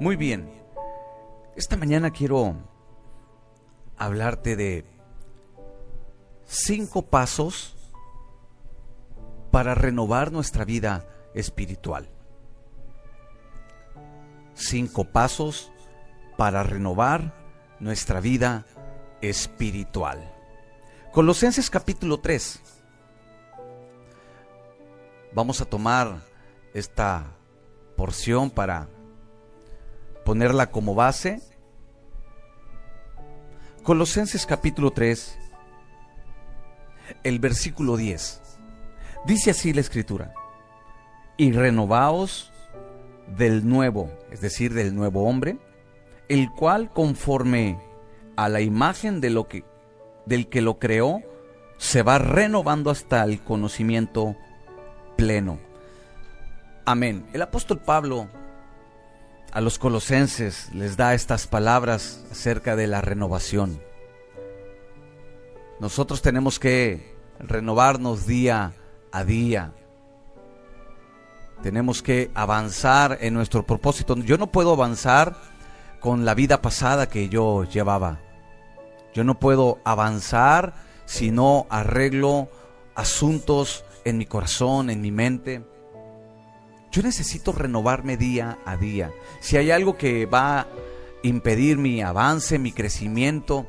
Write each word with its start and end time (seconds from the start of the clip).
Muy 0.00 0.16
bien. 0.16 0.50
Esta 1.56 1.76
mañana 1.76 2.10
quiero 2.10 2.56
hablarte 3.96 4.56
de 4.56 4.84
cinco 6.44 7.02
pasos 7.02 7.76
para 9.50 9.74
renovar 9.74 10.32
nuestra 10.32 10.64
vida 10.64 11.06
espiritual. 11.34 12.08
Cinco 14.54 15.04
pasos 15.04 15.70
para 16.36 16.62
renovar 16.62 17.34
nuestra 17.78 18.20
vida 18.20 18.64
espiritual. 19.20 20.32
Colosenses 21.12 21.68
capítulo 21.68 22.18
3. 22.18 22.60
Vamos 25.34 25.60
a 25.60 25.64
tomar 25.64 26.22
esta 26.74 27.36
porción 27.96 28.50
para 28.50 28.88
ponerla 30.24 30.70
como 30.70 30.94
base. 30.94 31.40
Colosenses 33.82 34.46
capítulo 34.46 34.92
3, 34.92 35.38
el 37.24 37.38
versículo 37.38 37.96
10. 37.96 38.40
Dice 39.26 39.50
así 39.50 39.72
la 39.72 39.80
escritura, 39.80 40.32
y 41.36 41.52
renovaos 41.52 42.52
del 43.36 43.68
nuevo, 43.68 44.10
es 44.30 44.40
decir, 44.40 44.74
del 44.74 44.94
nuevo 44.94 45.28
hombre, 45.28 45.58
el 46.28 46.50
cual 46.50 46.90
conforme 46.90 47.78
a 48.36 48.48
la 48.48 48.60
imagen 48.60 49.20
de 49.20 49.30
lo 49.30 49.48
que 49.48 49.64
del 50.26 50.48
que 50.48 50.60
lo 50.60 50.78
creó 50.78 51.20
se 51.78 52.02
va 52.02 52.18
renovando 52.18 52.90
hasta 52.90 53.24
el 53.24 53.40
conocimiento 53.42 54.36
pleno. 55.16 55.58
Amén. 56.84 57.26
El 57.32 57.42
apóstol 57.42 57.80
Pablo 57.80 58.28
a 59.52 59.60
los 59.60 59.78
colosenses 59.78 60.70
les 60.72 60.96
da 60.96 61.14
estas 61.14 61.46
palabras 61.46 62.24
acerca 62.30 62.74
de 62.74 62.86
la 62.86 63.02
renovación. 63.02 63.80
Nosotros 65.78 66.22
tenemos 66.22 66.58
que 66.58 67.14
renovarnos 67.38 68.26
día 68.26 68.72
a 69.12 69.24
día. 69.24 69.74
Tenemos 71.62 72.02
que 72.02 72.30
avanzar 72.34 73.18
en 73.20 73.34
nuestro 73.34 73.66
propósito. 73.66 74.16
Yo 74.16 74.38
no 74.38 74.50
puedo 74.50 74.72
avanzar 74.72 75.36
con 76.00 76.24
la 76.24 76.34
vida 76.34 76.62
pasada 76.62 77.08
que 77.08 77.28
yo 77.28 77.64
llevaba. 77.64 78.20
Yo 79.14 79.22
no 79.22 79.38
puedo 79.38 79.80
avanzar 79.84 80.74
si 81.04 81.30
no 81.30 81.66
arreglo 81.68 82.48
asuntos 82.94 83.84
en 84.04 84.18
mi 84.18 84.26
corazón, 84.26 84.88
en 84.88 85.00
mi 85.00 85.12
mente. 85.12 85.62
Yo 86.92 87.02
necesito 87.02 87.52
renovarme 87.52 88.18
día 88.18 88.58
a 88.66 88.76
día. 88.76 89.10
Si 89.40 89.56
hay 89.56 89.70
algo 89.70 89.96
que 89.96 90.26
va 90.26 90.60
a 90.60 90.66
impedir 91.22 91.78
mi 91.78 92.02
avance, 92.02 92.58
mi 92.58 92.70
crecimiento 92.70 93.66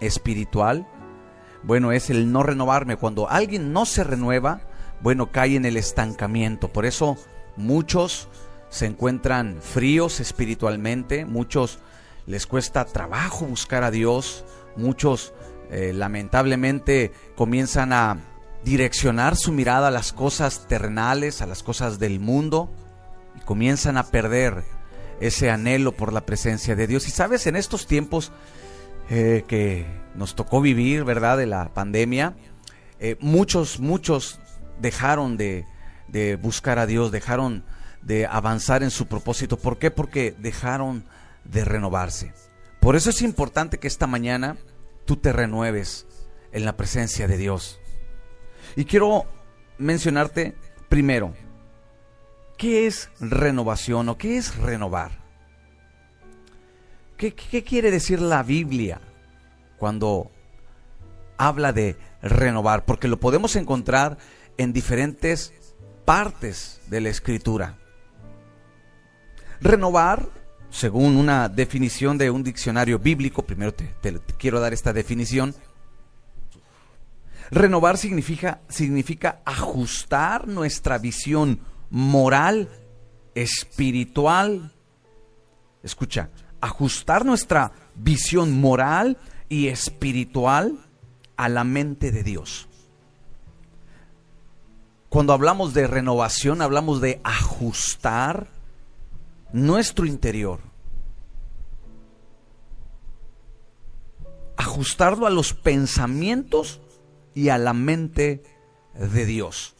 espiritual, 0.00 0.86
bueno, 1.62 1.92
es 1.92 2.10
el 2.10 2.30
no 2.30 2.42
renovarme. 2.42 2.96
Cuando 2.96 3.30
alguien 3.30 3.72
no 3.72 3.86
se 3.86 4.04
renueva, 4.04 4.60
bueno, 5.00 5.32
cae 5.32 5.56
en 5.56 5.64
el 5.64 5.78
estancamiento. 5.78 6.70
Por 6.70 6.84
eso 6.84 7.16
muchos 7.56 8.28
se 8.68 8.84
encuentran 8.84 9.56
fríos 9.62 10.20
espiritualmente, 10.20 11.24
muchos 11.24 11.78
les 12.26 12.46
cuesta 12.46 12.84
trabajo 12.84 13.46
buscar 13.46 13.82
a 13.82 13.90
Dios, 13.90 14.44
muchos 14.76 15.32
eh, 15.70 15.92
lamentablemente 15.94 17.12
comienzan 17.34 17.94
a 17.94 18.18
direccionar 18.66 19.36
su 19.36 19.52
mirada 19.52 19.88
a 19.88 19.92
las 19.92 20.12
cosas 20.12 20.66
terrenales, 20.66 21.40
a 21.40 21.46
las 21.46 21.62
cosas 21.62 22.00
del 22.00 22.18
mundo, 22.18 22.68
y 23.36 23.40
comienzan 23.42 23.96
a 23.96 24.08
perder 24.08 24.64
ese 25.20 25.50
anhelo 25.52 25.92
por 25.92 26.12
la 26.12 26.26
presencia 26.26 26.74
de 26.74 26.88
Dios. 26.88 27.06
Y 27.06 27.12
sabes, 27.12 27.46
en 27.46 27.54
estos 27.54 27.86
tiempos 27.86 28.32
eh, 29.08 29.44
que 29.46 29.86
nos 30.16 30.34
tocó 30.34 30.60
vivir, 30.60 31.04
¿verdad?, 31.04 31.38
de 31.38 31.46
la 31.46 31.72
pandemia, 31.74 32.34
eh, 32.98 33.16
muchos, 33.20 33.78
muchos 33.78 34.40
dejaron 34.80 35.36
de, 35.36 35.64
de 36.08 36.34
buscar 36.34 36.80
a 36.80 36.86
Dios, 36.86 37.12
dejaron 37.12 37.62
de 38.02 38.26
avanzar 38.26 38.82
en 38.82 38.90
su 38.90 39.06
propósito. 39.06 39.58
¿Por 39.58 39.78
qué? 39.78 39.92
Porque 39.92 40.34
dejaron 40.38 41.04
de 41.44 41.64
renovarse. 41.64 42.32
Por 42.80 42.96
eso 42.96 43.10
es 43.10 43.22
importante 43.22 43.78
que 43.78 43.86
esta 43.86 44.08
mañana 44.08 44.56
tú 45.04 45.14
te 45.16 45.32
renueves 45.32 46.04
en 46.50 46.64
la 46.64 46.76
presencia 46.76 47.28
de 47.28 47.36
Dios. 47.36 47.78
Y 48.76 48.84
quiero 48.84 49.24
mencionarte 49.78 50.54
primero, 50.90 51.34
¿qué 52.58 52.86
es 52.86 53.10
renovación 53.20 54.10
o 54.10 54.18
qué 54.18 54.36
es 54.36 54.56
renovar? 54.56 55.24
¿Qué, 57.16 57.32
quiere 57.32 57.90
decir 57.90 58.20
la 58.20 58.42
Biblia 58.42 59.00
cuando 59.78 60.30
habla 61.38 61.72
de 61.72 61.96
renovar? 62.20 62.84
Porque 62.84 63.08
lo 63.08 63.18
podemos 63.18 63.56
encontrar 63.56 64.18
en 64.58 64.74
diferentes 64.74 65.54
partes 66.04 66.82
de 66.88 67.00
la 67.00 67.08
escritura. 67.08 67.78
Renovar, 69.62 70.28
según 70.68 71.16
una 71.16 71.48
definición 71.48 72.18
de 72.18 72.30
un 72.30 72.42
diccionario 72.42 72.98
bíblico, 72.98 73.46
primero 73.46 73.72
te 73.72 73.88
quiero 74.36 74.60
dar 74.60 74.74
esta 74.74 74.92
definición, 74.92 75.54
Renovar 77.50 77.96
significa, 77.96 78.60
significa 78.68 79.40
ajustar 79.44 80.48
nuestra 80.48 80.98
visión 80.98 81.60
moral, 81.90 82.68
espiritual. 83.34 84.72
Escucha, 85.82 86.30
ajustar 86.60 87.24
nuestra 87.24 87.72
visión 87.94 88.60
moral 88.60 89.18
y 89.48 89.68
espiritual 89.68 90.78
a 91.36 91.48
la 91.48 91.64
mente 91.64 92.10
de 92.10 92.22
Dios. 92.22 92.68
Cuando 95.08 95.32
hablamos 95.32 95.72
de 95.72 95.86
renovación, 95.86 96.60
hablamos 96.62 97.00
de 97.00 97.20
ajustar 97.22 98.48
nuestro 99.52 100.04
interior. 100.04 100.60
Ajustarlo 104.56 105.26
a 105.26 105.30
los 105.30 105.52
pensamientos 105.52 106.80
y 107.36 107.50
a 107.50 107.58
la 107.58 107.74
mente 107.74 108.42
de 108.94 109.26
Dios. 109.26 109.76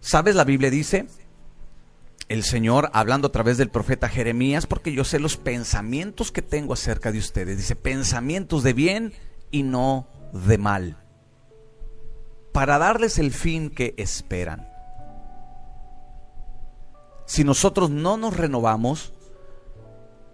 ¿Sabes? 0.00 0.36
La 0.36 0.44
Biblia 0.44 0.70
dice, 0.70 1.06
el 2.28 2.44
Señor 2.44 2.90
hablando 2.92 3.28
a 3.28 3.32
través 3.32 3.56
del 3.56 3.70
profeta 3.70 4.10
Jeremías, 4.10 4.66
porque 4.66 4.92
yo 4.92 5.02
sé 5.02 5.18
los 5.18 5.38
pensamientos 5.38 6.30
que 6.30 6.42
tengo 6.42 6.74
acerca 6.74 7.10
de 7.10 7.18
ustedes. 7.18 7.56
Dice, 7.56 7.74
pensamientos 7.74 8.62
de 8.62 8.74
bien 8.74 9.14
y 9.50 9.62
no 9.62 10.06
de 10.34 10.58
mal, 10.58 10.98
para 12.52 12.76
darles 12.76 13.18
el 13.18 13.32
fin 13.32 13.70
que 13.70 13.94
esperan. 13.96 14.68
Si 17.24 17.44
nosotros 17.44 17.88
no 17.88 18.18
nos 18.18 18.36
renovamos, 18.36 19.14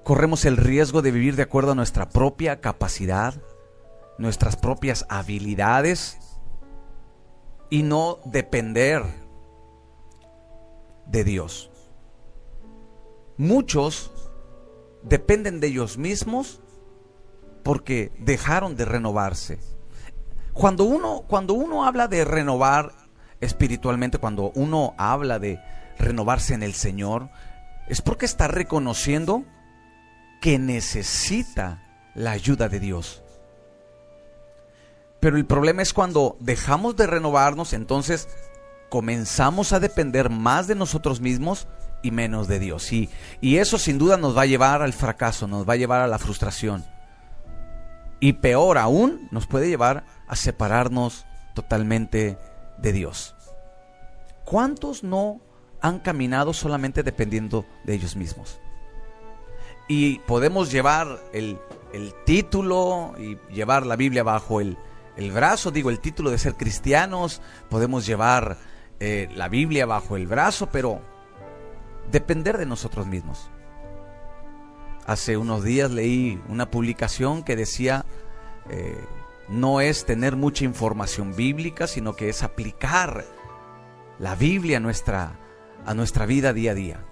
corremos 0.02 0.44
el 0.46 0.56
riesgo 0.56 1.00
de 1.00 1.12
vivir 1.12 1.36
de 1.36 1.44
acuerdo 1.44 1.72
a 1.72 1.76
nuestra 1.76 2.08
propia 2.08 2.60
capacidad, 2.60 3.40
nuestras 4.18 4.56
propias 4.56 5.06
habilidades 5.08 6.18
y 7.70 7.82
no 7.82 8.18
depender 8.24 9.02
de 11.06 11.24
Dios. 11.24 11.70
Muchos 13.36 14.10
dependen 15.02 15.60
de 15.60 15.68
ellos 15.68 15.96
mismos 15.96 16.60
porque 17.62 18.12
dejaron 18.18 18.76
de 18.76 18.84
renovarse. 18.84 19.58
Cuando 20.52 20.84
uno, 20.84 21.24
cuando 21.28 21.54
uno 21.54 21.84
habla 21.84 22.08
de 22.08 22.24
renovar 22.24 22.92
espiritualmente, 23.40 24.18
cuando 24.18 24.50
uno 24.54 24.94
habla 24.98 25.38
de 25.38 25.60
renovarse 25.98 26.54
en 26.54 26.62
el 26.62 26.74
Señor, 26.74 27.30
es 27.88 28.02
porque 28.02 28.26
está 28.26 28.48
reconociendo 28.48 29.44
que 30.40 30.58
necesita 30.58 31.82
la 32.14 32.32
ayuda 32.32 32.68
de 32.68 32.80
Dios. 32.80 33.22
Pero 35.20 35.36
el 35.36 35.46
problema 35.46 35.82
es 35.82 35.92
cuando 35.92 36.36
dejamos 36.40 36.96
de 36.96 37.06
renovarnos, 37.06 37.72
entonces 37.72 38.28
comenzamos 38.88 39.72
a 39.72 39.80
depender 39.80 40.30
más 40.30 40.66
de 40.66 40.74
nosotros 40.74 41.20
mismos 41.20 41.66
y 42.02 42.10
menos 42.10 42.46
de 42.46 42.58
Dios. 42.58 42.92
Y, 42.92 43.10
y 43.40 43.56
eso 43.56 43.78
sin 43.78 43.98
duda 43.98 44.16
nos 44.16 44.36
va 44.36 44.42
a 44.42 44.46
llevar 44.46 44.82
al 44.82 44.92
fracaso, 44.92 45.48
nos 45.48 45.68
va 45.68 45.72
a 45.72 45.76
llevar 45.76 46.02
a 46.02 46.06
la 46.06 46.18
frustración. 46.18 46.84
Y 48.20 48.34
peor 48.34 48.78
aún, 48.78 49.28
nos 49.30 49.46
puede 49.46 49.68
llevar 49.68 50.04
a 50.26 50.36
separarnos 50.36 51.26
totalmente 51.54 52.38
de 52.78 52.92
Dios. 52.92 53.34
¿Cuántos 54.44 55.02
no 55.02 55.40
han 55.80 55.98
caminado 55.98 56.52
solamente 56.52 57.02
dependiendo 57.02 57.66
de 57.84 57.94
ellos 57.94 58.16
mismos? 58.16 58.60
Y 59.88 60.18
podemos 60.20 60.70
llevar 60.70 61.18
el, 61.32 61.58
el 61.92 62.14
título 62.24 63.14
y 63.18 63.38
llevar 63.52 63.86
la 63.86 63.96
Biblia 63.96 64.22
bajo 64.22 64.60
el, 64.60 64.76
el 65.18 65.32
brazo, 65.32 65.72
digo, 65.72 65.90
el 65.90 65.98
título 65.98 66.30
de 66.30 66.38
ser 66.38 66.54
cristianos, 66.54 67.42
podemos 67.68 68.06
llevar 68.06 68.56
eh, 69.00 69.28
la 69.34 69.48
Biblia 69.48 69.84
bajo 69.84 70.16
el 70.16 70.28
brazo, 70.28 70.68
pero 70.70 71.02
depender 72.12 72.56
de 72.56 72.66
nosotros 72.66 73.08
mismos. 73.08 73.50
Hace 75.06 75.36
unos 75.36 75.64
días 75.64 75.90
leí 75.90 76.40
una 76.48 76.70
publicación 76.70 77.42
que 77.42 77.56
decía, 77.56 78.06
eh, 78.70 79.04
no 79.48 79.80
es 79.80 80.04
tener 80.04 80.36
mucha 80.36 80.64
información 80.64 81.34
bíblica, 81.34 81.88
sino 81.88 82.14
que 82.14 82.28
es 82.28 82.44
aplicar 82.44 83.24
la 84.20 84.36
Biblia 84.36 84.78
nuestra, 84.78 85.32
a 85.84 85.94
nuestra 85.94 86.26
vida 86.26 86.52
día 86.52 86.70
a 86.70 86.74
día. 86.74 87.04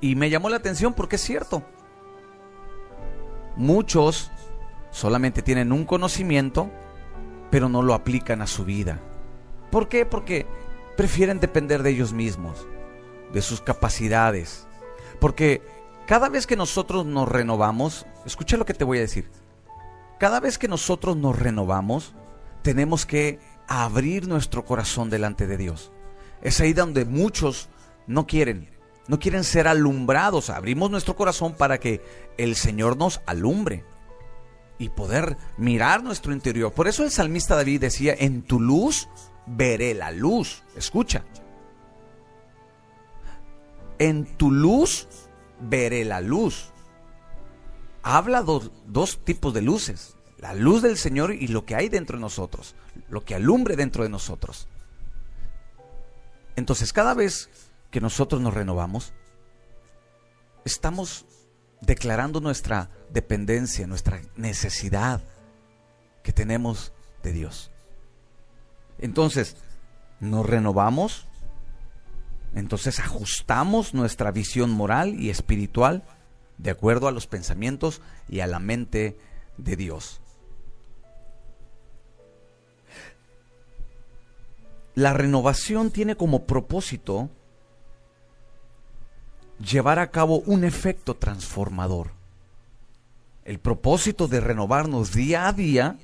Y 0.00 0.16
me 0.16 0.30
llamó 0.30 0.48
la 0.48 0.56
atención 0.56 0.94
porque 0.94 1.16
es 1.16 1.22
cierto. 1.22 1.62
Muchos 3.56 4.30
solamente 4.90 5.42
tienen 5.42 5.70
un 5.70 5.84
conocimiento, 5.84 6.70
pero 7.52 7.68
no 7.68 7.82
lo 7.82 7.92
aplican 7.92 8.40
a 8.40 8.46
su 8.46 8.64
vida. 8.64 8.98
¿Por 9.70 9.90
qué? 9.90 10.06
Porque 10.06 10.46
prefieren 10.96 11.38
depender 11.38 11.82
de 11.82 11.90
ellos 11.90 12.14
mismos, 12.14 12.66
de 13.30 13.42
sus 13.42 13.60
capacidades. 13.60 14.66
Porque 15.20 15.60
cada 16.06 16.30
vez 16.30 16.46
que 16.46 16.56
nosotros 16.56 17.04
nos 17.04 17.28
renovamos, 17.28 18.06
escucha 18.24 18.56
lo 18.56 18.64
que 18.64 18.72
te 18.72 18.84
voy 18.84 18.96
a 18.96 19.02
decir, 19.02 19.30
cada 20.18 20.40
vez 20.40 20.56
que 20.56 20.66
nosotros 20.66 21.14
nos 21.14 21.38
renovamos, 21.38 22.14
tenemos 22.62 23.04
que 23.04 23.38
abrir 23.68 24.28
nuestro 24.28 24.64
corazón 24.64 25.10
delante 25.10 25.46
de 25.46 25.58
Dios. 25.58 25.92
Es 26.40 26.58
ahí 26.58 26.72
donde 26.72 27.04
muchos 27.04 27.68
no 28.06 28.26
quieren, 28.26 28.70
no 29.08 29.18
quieren 29.18 29.44
ser 29.44 29.68
alumbrados. 29.68 30.48
Abrimos 30.48 30.90
nuestro 30.90 31.16
corazón 31.16 31.52
para 31.52 31.78
que 31.78 32.00
el 32.38 32.56
Señor 32.56 32.96
nos 32.96 33.20
alumbre 33.26 33.84
y 34.82 34.88
poder 34.88 35.36
mirar 35.56 36.02
nuestro 36.02 36.32
interior. 36.32 36.72
Por 36.72 36.88
eso 36.88 37.04
el 37.04 37.10
salmista 37.10 37.54
David 37.54 37.80
decía, 37.80 38.14
en 38.18 38.42
tu 38.42 38.60
luz 38.60 39.08
veré 39.46 39.94
la 39.94 40.10
luz. 40.10 40.62
Escucha. 40.76 41.24
En 43.98 44.24
tu 44.36 44.50
luz 44.50 45.06
veré 45.60 46.04
la 46.04 46.20
luz. 46.20 46.72
Habla 48.02 48.42
dos 48.42 49.20
tipos 49.24 49.54
de 49.54 49.62
luces. 49.62 50.16
La 50.38 50.54
luz 50.54 50.82
del 50.82 50.98
Señor 50.98 51.32
y 51.32 51.46
lo 51.46 51.64
que 51.64 51.76
hay 51.76 51.88
dentro 51.88 52.16
de 52.16 52.22
nosotros. 52.22 52.74
Lo 53.08 53.24
que 53.24 53.36
alumbre 53.36 53.76
dentro 53.76 54.02
de 54.02 54.10
nosotros. 54.10 54.66
Entonces 56.56 56.92
cada 56.92 57.14
vez 57.14 57.48
que 57.92 58.00
nosotros 58.00 58.40
nos 58.40 58.52
renovamos, 58.52 59.12
estamos 60.64 61.24
declarando 61.80 62.40
nuestra 62.40 62.90
dependencia, 63.12 63.86
nuestra 63.86 64.20
necesidad 64.36 65.22
que 66.22 66.32
tenemos 66.32 66.92
de 67.22 67.32
Dios. 67.32 67.70
Entonces, 68.98 69.56
nos 70.20 70.46
renovamos, 70.46 71.26
entonces 72.54 73.00
ajustamos 73.00 73.94
nuestra 73.94 74.30
visión 74.30 74.70
moral 74.70 75.14
y 75.20 75.30
espiritual 75.30 76.04
de 76.58 76.70
acuerdo 76.70 77.08
a 77.08 77.12
los 77.12 77.26
pensamientos 77.26 78.00
y 78.28 78.40
a 78.40 78.46
la 78.46 78.60
mente 78.60 79.16
de 79.56 79.76
Dios. 79.76 80.20
La 84.94 85.14
renovación 85.14 85.90
tiene 85.90 86.16
como 86.16 86.44
propósito 86.44 87.30
llevar 89.58 89.98
a 89.98 90.10
cabo 90.10 90.40
un 90.40 90.64
efecto 90.64 91.16
transformador. 91.16 92.21
El 93.44 93.58
propósito 93.58 94.28
de 94.28 94.40
renovarnos 94.40 95.12
día 95.12 95.48
a 95.48 95.52
día 95.52 95.98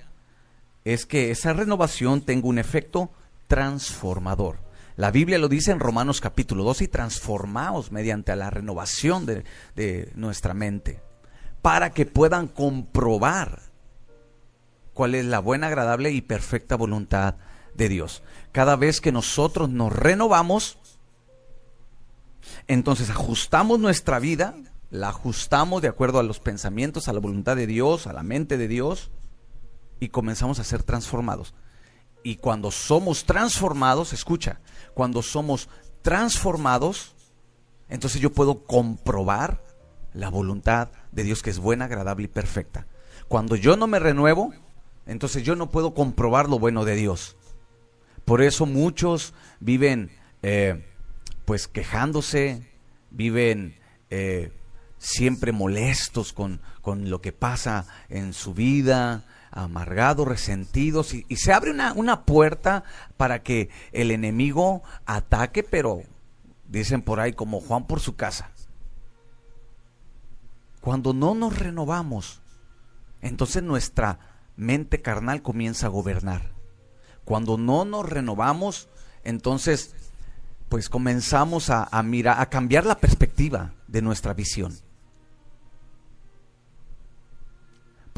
es 0.85 1.07
que 1.07 1.31
esa 1.31 1.53
renovación 1.53 2.23
tenga 2.23 2.49
un 2.49 2.59
efecto 2.59 3.11
transformador. 3.47 4.59
La 4.97 5.13
Biblia 5.13 5.39
lo 5.39 5.49
dice 5.49 5.71
en 5.71 5.79
Romanos 5.79 6.21
capítulo 6.21 6.65
2 6.65 6.83
y 6.83 6.89
transformaos 6.89 7.93
mediante 7.93 8.35
la 8.35 8.51
renovación 8.51 9.27
de, 9.27 9.45
de 9.77 10.11
nuestra 10.17 10.55
mente 10.55 11.01
para 11.63 11.91
que 11.91 12.07
puedan 12.07 12.49
comprobar 12.49 13.63
cuál 14.93 15.15
es 15.15 15.25
la 15.25 15.39
buena, 15.39 15.69
agradable 15.69 16.11
y 16.11 16.21
perfecta 16.21 16.75
voluntad 16.75 17.37
de 17.75 17.89
Dios. 17.89 18.25
Cada 18.51 18.75
vez 18.75 19.01
que 19.01 19.13
nosotros 19.13 19.71
nos 19.71 19.93
renovamos, 19.93 20.79
entonces 22.67 23.11
ajustamos 23.11 23.79
nuestra 23.79 24.19
vida, 24.19 24.57
la 24.91 25.09
ajustamos 25.09 25.83
de 25.83 25.89
acuerdo 25.89 26.19
a 26.19 26.23
los 26.23 26.41
pensamientos, 26.41 27.09
a 27.09 27.13
la 27.13 27.21
voluntad 27.21 27.57
de 27.57 27.67
Dios, 27.67 28.07
a 28.07 28.13
la 28.13 28.23
mente 28.23 28.57
de 28.57 28.69
Dios, 28.69 29.11
y 30.01 30.09
comenzamos 30.09 30.59
a 30.59 30.65
ser 30.65 30.83
transformados. 30.83 31.55
Y 32.23 32.37
cuando 32.37 32.71
somos 32.71 33.25
transformados, 33.25 34.13
escucha, 34.13 34.61
cuando 34.95 35.23
somos 35.23 35.69
transformados, 36.03 37.15
entonces 37.89 38.21
yo 38.21 38.33
puedo 38.33 38.65
comprobar 38.65 39.63
la 40.13 40.31
voluntad 40.31 40.91
de 41.13 41.23
Dios 41.23 41.43
que 41.43 41.51
es 41.51 41.59
buena, 41.59 41.87
agradable 41.87 42.25
y 42.25 42.29
perfecta. 42.29 42.87
Cuando 43.29 43.57
yo 43.57 43.77
no 43.77 43.87
me 43.87 43.99
renuevo, 43.99 44.53
entonces 45.07 45.43
yo 45.43 45.55
no 45.55 45.71
puedo 45.71 45.95
comprobar 45.95 46.49
lo 46.49 46.59
bueno 46.59 46.85
de 46.85 46.97
Dios. 46.97 47.37
Por 48.25 48.43
eso 48.43 48.67
muchos 48.67 49.33
viven 49.61 50.11
eh, 50.43 50.85
pues 51.45 51.67
quejándose, 51.67 52.71
viven 53.11 53.79
eh, 54.11 54.53
siempre 54.99 55.53
molestos 55.53 56.33
con, 56.33 56.61
con, 56.83 57.11
lo 57.11 57.21
que 57.21 57.33
pasa 57.33 57.87
en 58.09 58.33
su 58.33 58.55
vida, 58.55 59.25
amargados, 59.51 60.27
resentidos, 60.27 61.15
y, 61.15 61.25
se 61.37 61.53
abre 61.53 61.71
una, 61.71 61.93
una, 61.93 62.25
puerta 62.25 62.85
para 63.17 63.43
que 63.43 63.71
el 63.93 64.11
enemigo 64.11 64.83
ataque, 65.07 65.63
pero 65.63 66.03
dicen 66.69 67.03
por 67.03 67.21
ahí 67.21 67.33
como 67.33 67.61
Juan 67.61 67.87
por 67.87 68.01
su 68.01 68.17
casa. 68.17 68.51
Cuando 70.81 71.13
no 71.13 71.35
nos 71.35 71.59
renovamos, 71.59 72.41
entonces 73.21 73.63
nuestra 73.63 74.19
mente 74.57 75.03
carnal 75.03 75.43
comienza 75.43 75.87
a 75.87 75.91
gobernar. 75.91 76.53
Cuando 77.25 77.59
no 77.59 77.85
nos 77.85 78.09
renovamos, 78.09 78.89
entonces 79.25 79.95
pues 80.69 80.89
comenzamos 80.89 81.71
a, 81.71 82.03
mirar, 82.03 82.41
a 82.41 82.47
cambiar 82.47 82.85
la 82.85 82.99
perspectiva 82.99 83.73
de 83.87 84.03
nuestra 84.03 84.35
visión. 84.35 84.75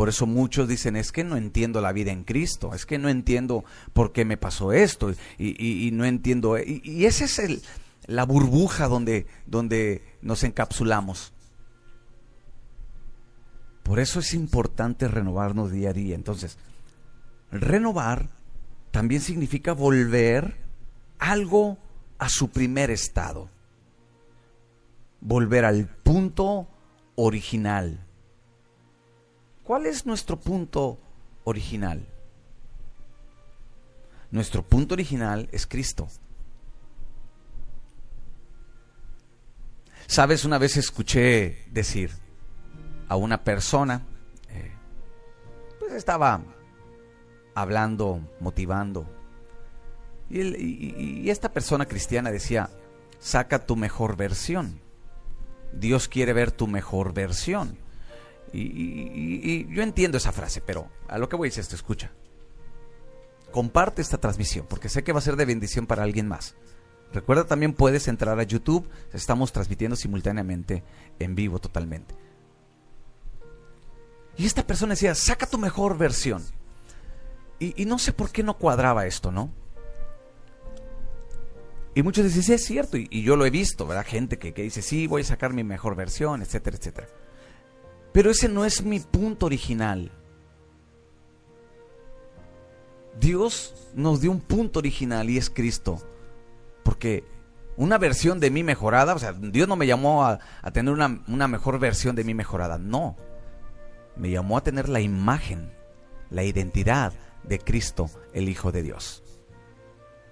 Por 0.01 0.09
eso 0.09 0.27
muchos 0.27 0.67
dicen, 0.67 0.97
es 0.97 1.13
que 1.13 1.25
no 1.25 1.37
entiendo 1.37 1.83
la 1.83 1.93
vida 1.93 2.11
en 2.11 2.25
Cristo, 2.25 2.73
es 2.73 2.87
que 2.87 2.97
no 2.97 3.11
entiendo 3.11 3.67
por 3.93 4.13
qué 4.13 4.25
me 4.25 4.39
pasó 4.39 4.73
esto 4.73 5.13
y, 5.37 5.91
no 5.93 6.07
entiendo. 6.07 6.57
Y, 6.59 7.05
esa 7.05 7.27
es 7.27 7.39
el, 7.39 7.61
la 8.07 8.25
burbuja 8.25 8.89
donde, 8.89 9.27
donde 9.45 10.03
nos 10.23 10.43
encapsulamos. 10.43 11.35
Por 13.83 14.01
eso 14.01 14.21
es 14.21 14.33
importante 14.33 15.07
renovarnos 15.07 15.71
día 15.71 15.91
a 15.91 15.93
día. 15.93 16.15
Entonces, 16.15 16.57
renovar 17.51 18.31
también 18.93 19.21
significa 19.21 19.75
volver 19.75 20.57
algo 21.19 21.77
a 22.19 22.31
su 22.31 22.49
primer 22.49 22.91
estado. 22.91 23.51
Volver 25.21 25.67
al 25.67 25.89
punto 25.89 26.69
original. 27.17 28.07
¿Cuál 29.71 29.87
es 29.87 30.05
nuestro 30.05 30.37
punto 30.37 30.99
original? 31.45 32.05
Nuestro 34.33 34.65
punto 34.65 34.95
original 34.95 35.49
es 35.53 35.65
Cristo. 35.65 36.09
Sabes, 40.09 40.45
una 40.45 40.59
vez 40.59 40.77
escuché 40.77 41.69
decir 41.71 42.11
a 43.07 43.15
una 43.15 43.45
persona, 43.45 44.03
eh, 44.49 44.73
pues 45.79 45.93
estaba 45.93 46.43
hablando, 47.55 48.29
motivando, 48.41 49.07
y, 50.29 51.31
esta 51.31 51.53
persona 51.53 51.87
cristiana 51.87 52.33
decía, 52.33 52.71
saca 53.21 53.67
tu 53.67 53.77
mejor 53.77 54.17
versión. 54.17 54.81
Dios 55.73 56.09
quiere 56.09 56.33
ver 56.33 56.51
tu 56.51 56.67
mejor 56.67 57.15
versión. 57.15 57.79
Y, 58.53 59.73
yo 59.73 59.83
entiendo 59.83 60.19
esa 60.19 60.33
frase, 60.33 60.61
pero 60.61 60.89
a 61.09 61.19
lo 61.19 61.29
que 61.29 61.37
voy 61.37 61.49
decir 61.49 61.63
esto, 61.63 61.77
escucha. 61.77 62.11
Comparte 63.51 64.03
esta 64.03 64.19
transmisión, 64.19 64.67
porque 64.69 64.89
sé 64.89 65.03
que 65.03 65.13
va 65.13 65.19
a 65.19 65.23
ser 65.23 65.37
de 65.37 65.45
bendición 65.45 65.87
para 65.87 66.03
alguien 66.03 66.29
más. 66.29 66.55
Recuerda 67.13 67.45
también 67.45 67.73
puedes 67.73 68.07
entrar 68.07 68.39
a 68.39 68.45
YouTube, 68.45 68.89
estamos 69.13 69.53
transmitiendo 69.53 69.97
simultáneamente 69.97 70.85
en 71.19 71.35
vivo 71.35 71.59
totalmente. 71.59 72.15
Y 74.37 74.47
esta 74.47 74.67
persona 74.67 74.95
decía, 74.95 75.15
saca 75.15 75.47
tu 75.47 75.59
mejor 75.59 75.99
versión. 75.99 76.43
Y, 77.59 77.81
y 77.83 77.85
no 77.85 77.99
sé 77.99 78.13
por 78.13 78.31
qué 78.31 78.43
no 78.43 78.57
cuadraba 78.57 79.07
esto, 79.07 79.33
¿no? 79.33 79.53
Y 81.95 82.03
muchos 82.03 82.25
dicen, 82.25 82.43
sí, 82.43 82.53
es 82.53 82.65
cierto, 82.65 82.97
y, 82.97 83.23
yo 83.23 83.37
lo 83.37 83.45
he 83.45 83.51
visto, 83.51 83.87
¿verdad? 83.87 84.07
Gente 84.07 84.39
que, 84.39 84.55
que, 84.55 84.63
dice, 84.63 84.81
sí, 84.81 85.07
voy 85.07 85.23
a 85.23 85.25
sacar 85.25 85.53
mi 85.53 85.65
mejor 85.65 85.97
versión, 85.97 86.41
etcétera, 86.41 86.77
etcétera. 86.77 87.09
Pero 88.13 88.31
ese 88.31 88.49
no 88.49 88.65
es 88.65 88.83
mi 88.83 89.01
punto 89.01 89.47
original. 89.47 90.11
Dios 93.19 93.75
nos 93.95 94.21
dio 94.21 94.31
un 94.31 94.41
punto 94.41 94.79
original 94.79 95.29
y 95.31 95.39
es 95.39 95.51
Cristo. 95.51 95.99
Porque 96.83 97.25
una 97.77 97.99
versión 97.99 98.41
de 98.41 98.51
mí 98.51 98.63
mejorada. 98.63 99.15
O 99.15 99.19
sea, 99.19 99.33
Dios 99.33 99.69
no 99.69 99.77
me 99.77 99.87
llamó 99.87 100.25
a, 100.25 100.39
tener 100.73 100.93
una, 100.93 101.23
una 101.29 101.49
mejor 101.49 101.79
versión 101.79 102.17
de 102.17 102.25
mí 102.25 102.35
mejorada. 102.35 102.79
No. 102.79 103.17
Me 104.17 104.31
llamó 104.31 104.59
a 104.59 104.63
tener 104.63 104.89
la 104.89 105.01
imagen, 105.01 105.73
la 106.31 106.45
identidad 106.45 107.13
de 107.45 107.59
Cristo, 107.59 108.11
el 108.33 108.49
Hijo 108.49 108.73
de 108.73 108.83
Dios. 108.83 109.23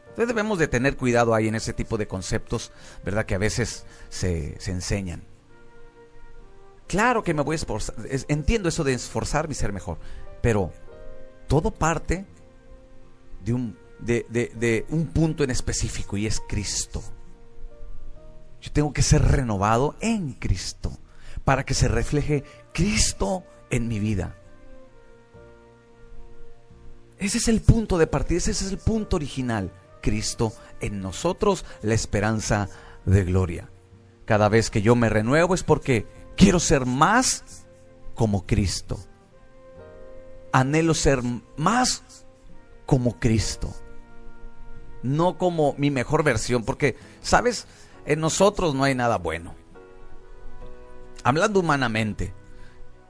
Entonces 0.08 0.28
debemos 0.28 0.58
de 0.58 0.68
tener 0.68 0.96
cuidado 0.96 1.34
ahí 1.34 1.48
en 1.48 1.54
ese 1.54 1.72
tipo 1.72 1.96
de 1.96 2.08
conceptos, 2.08 2.72
¿verdad? 3.04 3.24
Que 3.24 3.36
a 3.36 3.38
veces 3.38 3.86
se, 4.08 4.60
se 4.60 4.72
enseñan. 4.72 5.22
Claro 6.88 7.22
que 7.22 7.34
me 7.34 7.42
voy 7.42 7.54
a 7.54 7.56
esforzar, 7.56 7.94
entiendo 8.28 8.68
eso 8.70 8.82
de 8.82 8.94
esforzarme 8.94 9.52
y 9.52 9.54
ser 9.54 9.72
mejor, 9.72 9.98
pero 10.40 10.72
todo 11.46 11.70
parte 11.70 12.26
de 13.44 13.52
un, 13.52 13.78
de, 14.00 14.86
un 14.88 15.06
punto 15.08 15.44
en 15.44 15.50
específico 15.50 16.16
y 16.16 16.26
es 16.26 16.40
Cristo. 16.48 17.02
Yo 18.62 18.72
tengo 18.72 18.92
que 18.94 19.02
ser 19.02 19.22
renovado 19.22 19.96
en 20.00 20.32
Cristo 20.32 20.90
para 21.44 21.64
que 21.64 21.74
se 21.74 21.88
refleje 21.88 22.42
Cristo 22.72 23.44
en 23.70 23.86
mi 23.86 23.98
vida. 23.98 24.34
Ese 27.18 27.36
es 27.36 27.48
el 27.48 27.60
punto 27.60 27.98
de 27.98 28.06
partida, 28.06 28.38
ese 28.38 28.52
es 28.52 28.62
el 28.62 28.78
punto 28.78 29.16
original. 29.16 29.72
Cristo 30.00 30.54
en 30.80 31.00
nosotros, 31.00 31.64
la 31.82 31.94
esperanza 31.94 32.68
de 33.04 33.24
gloria. 33.24 33.68
Cada 34.24 34.48
vez 34.48 34.70
que 34.70 34.82
yo 34.82 34.94
me 34.94 35.08
renuevo 35.08 35.54
es 35.54 35.62
porque 35.62 36.06
Quiero 36.38 36.60
ser 36.60 36.86
más 36.86 37.66
como 38.14 38.46
Cristo. 38.46 38.98
Anhelo 40.52 40.94
ser 40.94 41.20
más 41.56 42.24
como 42.86 43.18
Cristo. 43.18 43.74
No 45.02 45.36
como 45.36 45.74
mi 45.78 45.90
mejor 45.90 46.22
versión, 46.22 46.64
porque, 46.64 46.96
¿sabes? 47.20 47.66
En 48.06 48.20
nosotros 48.20 48.74
no 48.74 48.84
hay 48.84 48.94
nada 48.94 49.18
bueno. 49.18 49.54
Hablando 51.24 51.58
humanamente, 51.58 52.32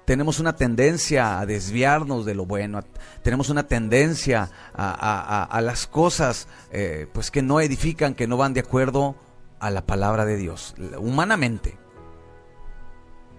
tenemos 0.07 0.41
una 0.41 0.57
tendencia 0.57 1.39
a 1.39 1.45
desviarnos 1.45 2.25
de 2.25 2.35
lo 2.35 2.47
bueno, 2.47 2.81
tenemos 3.23 3.51
una 3.51 3.67
tendencia 3.67 4.51
a, 4.75 5.61
las 5.63 5.87
cosas 5.87 6.49
eh, 6.73 7.07
pues 7.13 7.31
que 7.31 7.43
no 7.43 7.61
edifican, 7.61 8.15
que 8.15 8.27
no 8.27 8.39
van 8.39 8.55
de 8.55 8.61
acuerdo 8.61 9.17
a 9.61 9.71
la 9.71 9.85
palabra 9.85 10.25
de 10.25 10.39
Dios, 10.39 10.75
humanamente. 10.99 11.77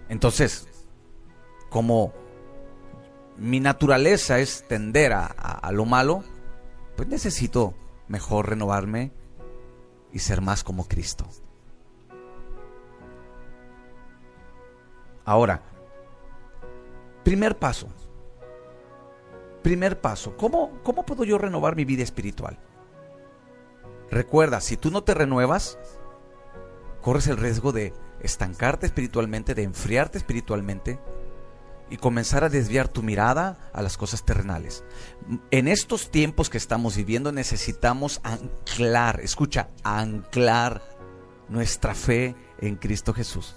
Entonces, 0.10 0.68
como 1.70 2.14
mi 3.38 3.60
naturaleza 3.60 4.40
es 4.40 4.68
tender 4.68 5.14
a, 5.14 5.72
lo 5.72 5.86
malo, 5.86 6.24
pues 6.98 7.08
necesito 7.08 7.74
mejor 8.08 8.50
renovarme 8.50 9.12
y 10.12 10.20
ser 10.20 10.42
más 10.42 10.64
como 10.64 10.88
Cristo. 10.88 11.26
Ahora, 15.24 15.62
primer 17.24 17.58
paso. 17.58 17.88
Primer 19.62 20.02
paso. 20.02 20.36
¿Cómo, 20.36 20.80
¿Cómo 20.84 21.06
puedo 21.06 21.24
yo 21.24 21.38
renovar 21.38 21.76
mi 21.76 21.86
vida 21.86 22.02
espiritual? 22.02 22.58
Recuerda, 24.10 24.60
si 24.60 24.76
tú 24.76 24.90
no 24.90 25.04
te 25.04 25.14
renuevas, 25.14 25.78
corres 27.02 27.28
el 27.28 27.38
riesgo 27.38 27.72
de 27.72 27.94
estancarte 28.22 28.86
espiritualmente, 28.86 29.56
de 29.56 29.64
enfriarte 29.64 30.18
espiritualmente 30.18 31.00
y 31.90 31.98
comenzar 31.98 32.44
a 32.44 32.50
desviar 32.50 32.88
tu 32.88 33.02
mirada 33.02 33.70
a 33.74 33.82
las 33.82 33.98
cosas 33.98 34.24
terrenales. 34.24 34.84
En 35.52 35.68
estos 35.68 36.12
tiempos 36.12 36.50
que 36.50 36.58
estamos 36.58 36.96
viviendo 36.96 37.32
necesitamos 37.32 38.22
anclar, 38.24 39.22
escucha, 39.22 39.70
anclar 39.84 40.82
nuestra 41.50 41.96
fe 41.96 42.36
en 42.60 42.76
Cristo 42.76 43.14
Jesús. 43.14 43.56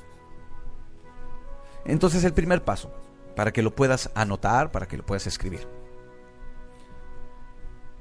Entonces 1.84 2.24
el 2.24 2.32
primer 2.32 2.64
paso, 2.64 2.92
para 3.36 3.52
que 3.52 3.62
lo 3.62 3.74
puedas 3.74 4.10
anotar, 4.14 4.70
para 4.70 4.86
que 4.86 4.96
lo 4.96 5.04
puedas 5.04 5.26
escribir. 5.26 5.66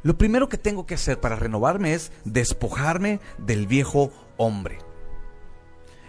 Lo 0.03 0.17
primero 0.17 0.49
que 0.49 0.57
tengo 0.57 0.85
que 0.85 0.95
hacer 0.95 1.19
para 1.19 1.35
renovarme 1.35 1.93
es 1.93 2.11
despojarme 2.25 3.19
del 3.37 3.67
viejo 3.67 4.11
hombre. 4.37 4.79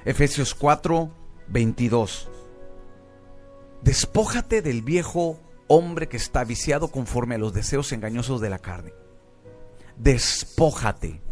Efesios 0.04 0.54
4, 0.54 1.10
22. 1.48 2.28
Despójate 3.82 4.60
del 4.60 4.82
viejo 4.82 5.40
hombre 5.68 6.08
que 6.08 6.16
está 6.16 6.42
viciado 6.44 6.88
conforme 6.88 7.36
a 7.36 7.38
los 7.38 7.52
deseos 7.52 7.92
engañosos 7.92 8.40
de 8.40 8.50
la 8.50 8.58
carne. 8.58 8.92
Despójate. 9.96 11.22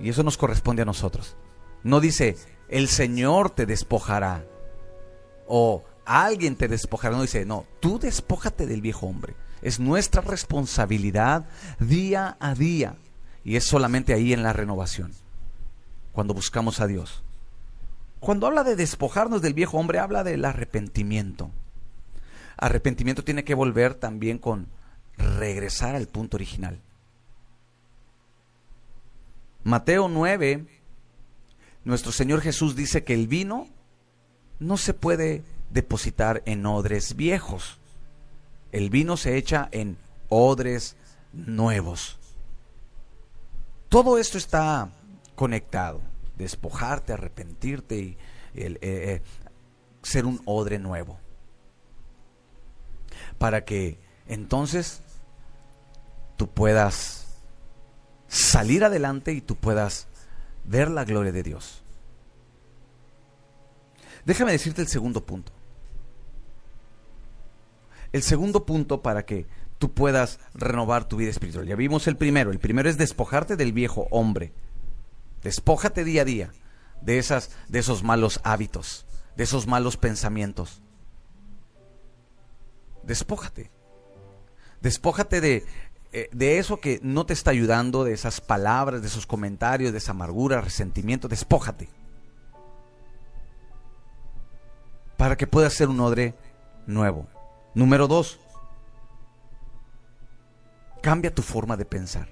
Y 0.00 0.08
eso 0.08 0.22
nos 0.24 0.36
corresponde 0.36 0.82
a 0.82 0.86
nosotros. 0.86 1.36
No 1.84 2.00
dice, 2.00 2.36
el 2.68 2.88
Señor 2.88 3.50
te 3.50 3.66
despojará. 3.66 4.44
O 5.46 5.84
alguien 6.04 6.56
te 6.56 6.66
despojará. 6.66 7.14
No 7.14 7.22
dice, 7.22 7.44
no, 7.44 7.66
tú 7.78 8.00
despójate 8.00 8.66
del 8.66 8.80
viejo 8.80 9.06
hombre. 9.06 9.36
Es 9.62 9.78
nuestra 9.78 10.22
responsabilidad 10.22 11.46
día 11.78 12.36
a 12.40 12.54
día. 12.54 12.96
Y 13.44 13.56
es 13.56 13.64
solamente 13.64 14.12
ahí 14.12 14.32
en 14.32 14.42
la 14.42 14.52
renovación. 14.52 15.12
Cuando 16.12 16.34
buscamos 16.34 16.80
a 16.80 16.88
Dios. 16.88 17.22
Cuando 18.20 18.46
habla 18.46 18.64
de 18.64 18.76
despojarnos 18.76 19.40
del 19.40 19.54
viejo 19.54 19.78
hombre, 19.78 19.98
habla 19.98 20.22
del 20.22 20.44
arrepentimiento. 20.44 21.50
Arrepentimiento 22.58 23.24
tiene 23.24 23.44
que 23.44 23.54
volver 23.54 23.94
también 23.94 24.38
con 24.38 24.68
regresar 25.16 25.94
al 25.94 26.06
punto 26.06 26.36
original. 26.36 26.78
Mateo 29.64 30.08
9, 30.08 30.66
nuestro 31.84 32.12
Señor 32.12 32.42
Jesús 32.42 32.76
dice 32.76 33.04
que 33.04 33.14
el 33.14 33.26
vino 33.26 33.68
no 34.58 34.76
se 34.76 34.92
puede 34.92 35.42
depositar 35.70 36.42
en 36.44 36.66
odres 36.66 37.16
viejos. 37.16 37.78
El 38.70 38.90
vino 38.90 39.16
se 39.16 39.38
echa 39.38 39.68
en 39.72 39.96
odres 40.28 40.94
nuevos. 41.32 42.18
Todo 43.88 44.18
esto 44.18 44.36
está 44.36 44.92
conectado 45.34 46.09
despojarte, 46.40 47.12
arrepentirte 47.12 47.96
y 47.96 48.18
eh, 48.54 48.78
eh, 48.82 49.22
ser 50.02 50.26
un 50.26 50.40
odre 50.44 50.78
nuevo. 50.78 51.18
Para 53.38 53.64
que 53.64 53.98
entonces 54.26 55.02
tú 56.36 56.48
puedas 56.48 57.26
salir 58.28 58.84
adelante 58.84 59.32
y 59.32 59.40
tú 59.40 59.56
puedas 59.56 60.06
ver 60.64 60.90
la 60.90 61.04
gloria 61.04 61.32
de 61.32 61.42
Dios. 61.42 61.82
Déjame 64.24 64.52
decirte 64.52 64.82
el 64.82 64.88
segundo 64.88 65.24
punto. 65.24 65.52
El 68.12 68.22
segundo 68.22 68.66
punto 68.66 69.02
para 69.02 69.24
que 69.24 69.46
tú 69.78 69.92
puedas 69.92 70.40
renovar 70.52 71.08
tu 71.08 71.16
vida 71.16 71.30
espiritual. 71.30 71.66
Ya 71.66 71.76
vimos 71.76 72.06
el 72.06 72.16
primero. 72.16 72.50
El 72.50 72.58
primero 72.58 72.88
es 72.88 72.98
despojarte 72.98 73.56
del 73.56 73.72
viejo 73.72 74.06
hombre 74.10 74.52
Despójate 75.42 76.04
día 76.04 76.22
a 76.22 76.24
día 76.24 76.52
de, 77.00 77.18
esas, 77.18 77.50
de 77.68 77.78
esos 77.78 78.02
malos 78.02 78.40
hábitos, 78.44 79.06
de 79.36 79.44
esos 79.44 79.66
malos 79.66 79.96
pensamientos. 79.96 80.82
Despójate. 83.02 83.70
Despójate 84.82 85.40
de, 85.40 85.64
eh, 86.12 86.28
de 86.32 86.58
eso 86.58 86.80
que 86.80 87.00
no 87.02 87.24
te 87.24 87.32
está 87.32 87.50
ayudando, 87.50 88.04
de 88.04 88.12
esas 88.12 88.40
palabras, 88.40 89.00
de 89.00 89.08
esos 89.08 89.26
comentarios, 89.26 89.92
de 89.92 89.98
esa 89.98 90.12
amargura, 90.12 90.60
resentimiento. 90.60 91.28
Despójate. 91.28 91.88
Para 95.16 95.36
que 95.36 95.46
puedas 95.46 95.72
ser 95.72 95.88
un 95.88 96.00
odre 96.00 96.34
nuevo. 96.86 97.26
Número 97.74 98.08
dos. 98.08 98.40
Cambia 101.02 101.34
tu 101.34 101.42
forma 101.42 101.78
de 101.78 101.86
pensar 101.86 102.28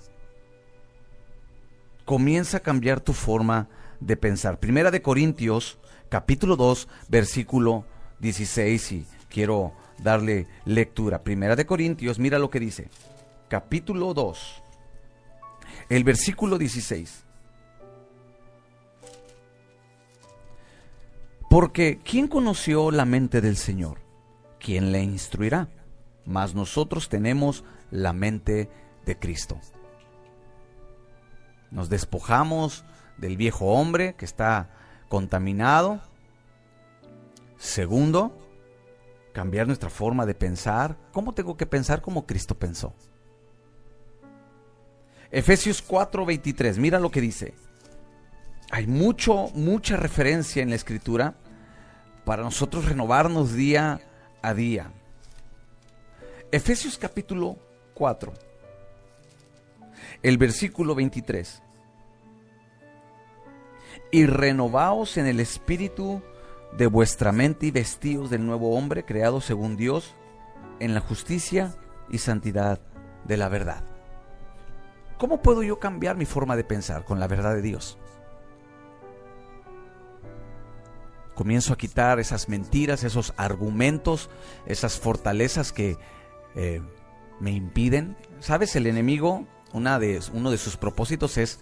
comienza 2.09 2.57
a 2.57 2.61
cambiar 2.61 3.03
tu 3.03 3.13
forma 3.13 3.69
de 4.01 4.17
pensar. 4.17 4.59
Primera 4.59 4.91
de 4.91 5.03
Corintios, 5.03 5.79
capítulo 6.09 6.57
2, 6.57 6.89
versículo 7.11 7.85
16, 8.21 8.93
y 8.93 9.07
quiero 9.29 9.75
darle 9.99 10.47
lectura. 10.65 11.23
Primera 11.23 11.55
de 11.55 11.67
Corintios, 11.67 12.19
mira 12.19 12.39
lo 12.39 12.49
que 12.49 12.61
dice. 12.61 12.89
Capítulo 13.49 14.15
2, 14.15 14.63
el 15.91 16.03
versículo 16.03 16.57
16. 16.57 17.27
Porque 21.51 22.01
¿quién 22.03 22.27
conoció 22.27 22.91
la 22.91 23.05
mente 23.05 23.43
del 23.43 23.59
Señor? 23.59 23.99
¿Quién 24.59 24.93
le 24.93 25.03
instruirá? 25.03 25.69
Mas 26.25 26.55
nosotros 26.55 27.11
tenemos 27.11 27.65
la 27.91 28.15
mente 28.15 28.71
de 29.05 29.19
Cristo. 29.19 29.61
Nos 31.71 31.89
despojamos 31.89 32.85
del 33.17 33.37
viejo 33.37 33.67
hombre 33.67 34.15
que 34.15 34.25
está 34.25 34.71
contaminado. 35.09 36.01
Segundo, 37.59 38.37
cambiar 39.33 39.67
nuestra 39.67 39.91
forma 39.91 40.27
de 40.27 40.35
pensar. 40.35 40.97
¿Cómo 41.13 41.35
tengo 41.35 41.57
que 41.57 41.67
pensar 41.67 42.01
como 42.03 42.27
Cristo 42.27 42.55
pensó? 42.59 42.95
Efesios 45.31 45.83
4:23, 45.87 46.79
mira 46.79 46.99
lo 46.99 47.11
que 47.11 47.21
dice. 47.21 47.55
hay 48.71 48.87
mucho, 48.87 49.49
mucha 49.55 49.97
referencia 49.97 50.63
en 50.63 50.69
la 50.69 50.77
escritura 50.77 51.35
para 52.27 52.43
nosotros 52.43 52.85
renovarnos 52.85 53.55
día 53.55 54.01
a 54.43 54.53
día. 54.53 54.93
Efesios 56.53 56.99
capítulo 56.99 57.57
4, 57.95 58.33
el 60.23 60.39
versículo 60.39 60.95
23. 60.95 61.63
Y 64.11 64.27
renovaos 64.27 65.17
en 65.17 65.27
el 65.27 65.41
espíritu 65.41 66.23
de 66.77 66.87
vuestra 66.87 67.33
mente 67.33 67.67
y 67.67 67.71
vestidos 67.71 68.31
del 68.31 68.47
nuevo 68.47 68.77
hombre 68.77 69.05
creado 69.05 69.41
según 69.41 69.77
Dios 69.77 70.15
en 70.81 70.95
la 70.95 71.01
justicia 71.01 71.75
y 72.11 72.19
santidad 72.19 72.81
de 73.25 73.37
la 73.37 73.49
verdad. 73.49 73.85
¿Cómo 75.19 75.43
puedo 75.43 75.63
yo 75.63 75.79
cambiar 75.79 76.17
mi 76.17 76.25
forma 76.25 76.57
de 76.57 76.65
pensar 76.65 77.05
con 77.05 77.19
la 77.19 77.27
verdad 77.27 77.55
de 77.55 77.63
Dios? 77.63 77.99
Comienzo 81.35 81.73
a 81.73 81.77
quitar 81.77 82.19
esas 82.21 82.49
mentiras, 82.49 83.05
esos 83.05 83.33
argumentos, 83.37 84.31
esas 84.67 84.99
fortalezas 84.99 85.73
que 85.73 85.97
eh, 86.55 86.81
me 87.41 87.51
impiden. 87.51 88.17
¿Sabes? 88.41 88.75
El 88.77 88.87
enemigo, 88.87 89.47
una 89.73 89.99
de, 89.99 90.21
uno 90.33 90.51
de 90.51 90.59
sus 90.59 90.77
propósitos 90.77 91.39
es 91.39 91.61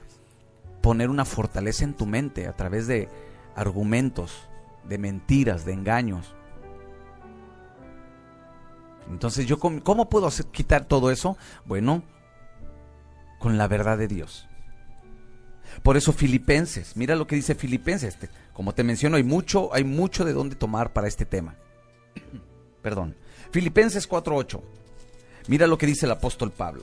poner 0.82 1.10
una 1.10 1.24
fortaleza 1.24 1.84
en 1.84 1.94
tu 1.94 2.06
mente 2.06 2.46
a 2.46 2.54
través 2.54 2.86
de 2.86 3.08
argumentos, 3.54 4.48
de 4.84 4.98
mentiras, 4.98 5.64
de 5.64 5.72
engaños. 5.72 6.34
Entonces, 9.08 9.46
yo 9.46 9.58
¿cómo 9.58 10.08
puedo 10.08 10.28
quitar 10.50 10.84
todo 10.84 11.10
eso? 11.10 11.36
Bueno, 11.64 12.02
con 13.38 13.58
la 13.58 13.68
verdad 13.68 13.98
de 13.98 14.08
Dios. 14.08 14.48
Por 15.82 15.96
eso 15.96 16.12
Filipenses, 16.12 16.96
mira 16.96 17.16
lo 17.16 17.26
que 17.26 17.36
dice 17.36 17.54
Filipenses. 17.54 18.16
Como 18.52 18.74
te 18.74 18.84
menciono, 18.84 19.16
hay 19.16 19.22
mucho, 19.22 19.72
hay 19.74 19.84
mucho 19.84 20.24
de 20.24 20.32
dónde 20.32 20.56
tomar 20.56 20.92
para 20.92 21.08
este 21.08 21.24
tema. 21.24 21.54
Perdón. 22.82 23.16
Filipenses 23.50 24.08
4:8. 24.08 24.60
Mira 25.48 25.66
lo 25.66 25.78
que 25.78 25.86
dice 25.86 26.06
el 26.06 26.12
apóstol 26.12 26.50
Pablo. 26.50 26.82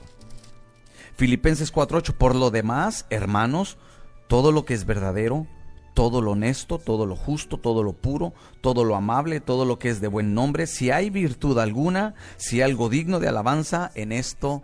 Filipenses 1.16 1.72
4:8, 1.72 2.14
por 2.14 2.34
lo 2.34 2.50
demás, 2.50 3.06
hermanos, 3.10 3.78
todo 4.26 4.52
lo 4.52 4.64
que 4.64 4.74
es 4.74 4.84
verdadero, 4.84 5.46
todo 5.94 6.20
lo 6.20 6.32
honesto, 6.32 6.78
todo 6.78 7.06
lo 7.06 7.14
justo, 7.14 7.58
todo 7.58 7.82
lo 7.84 7.92
puro, 7.92 8.34
todo 8.60 8.84
lo 8.84 8.96
amable, 8.96 9.40
todo 9.40 9.64
lo 9.64 9.78
que 9.78 9.90
es 9.90 10.00
de 10.00 10.08
buen 10.08 10.34
nombre, 10.34 10.66
si 10.66 10.90
hay 10.90 11.10
virtud 11.10 11.58
alguna, 11.58 12.14
si 12.36 12.60
hay 12.60 12.70
algo 12.70 12.88
digno 12.88 13.20
de 13.20 13.28
alabanza, 13.28 13.92
en 13.94 14.10
esto 14.10 14.62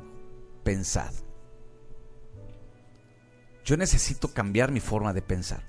pensad. 0.65 1.13
Yo 3.65 3.77
necesito 3.77 4.29
cambiar 4.29 4.73
mi 4.73 4.81
forma 4.81 5.13
de 5.13 5.23
pensar. 5.23 5.63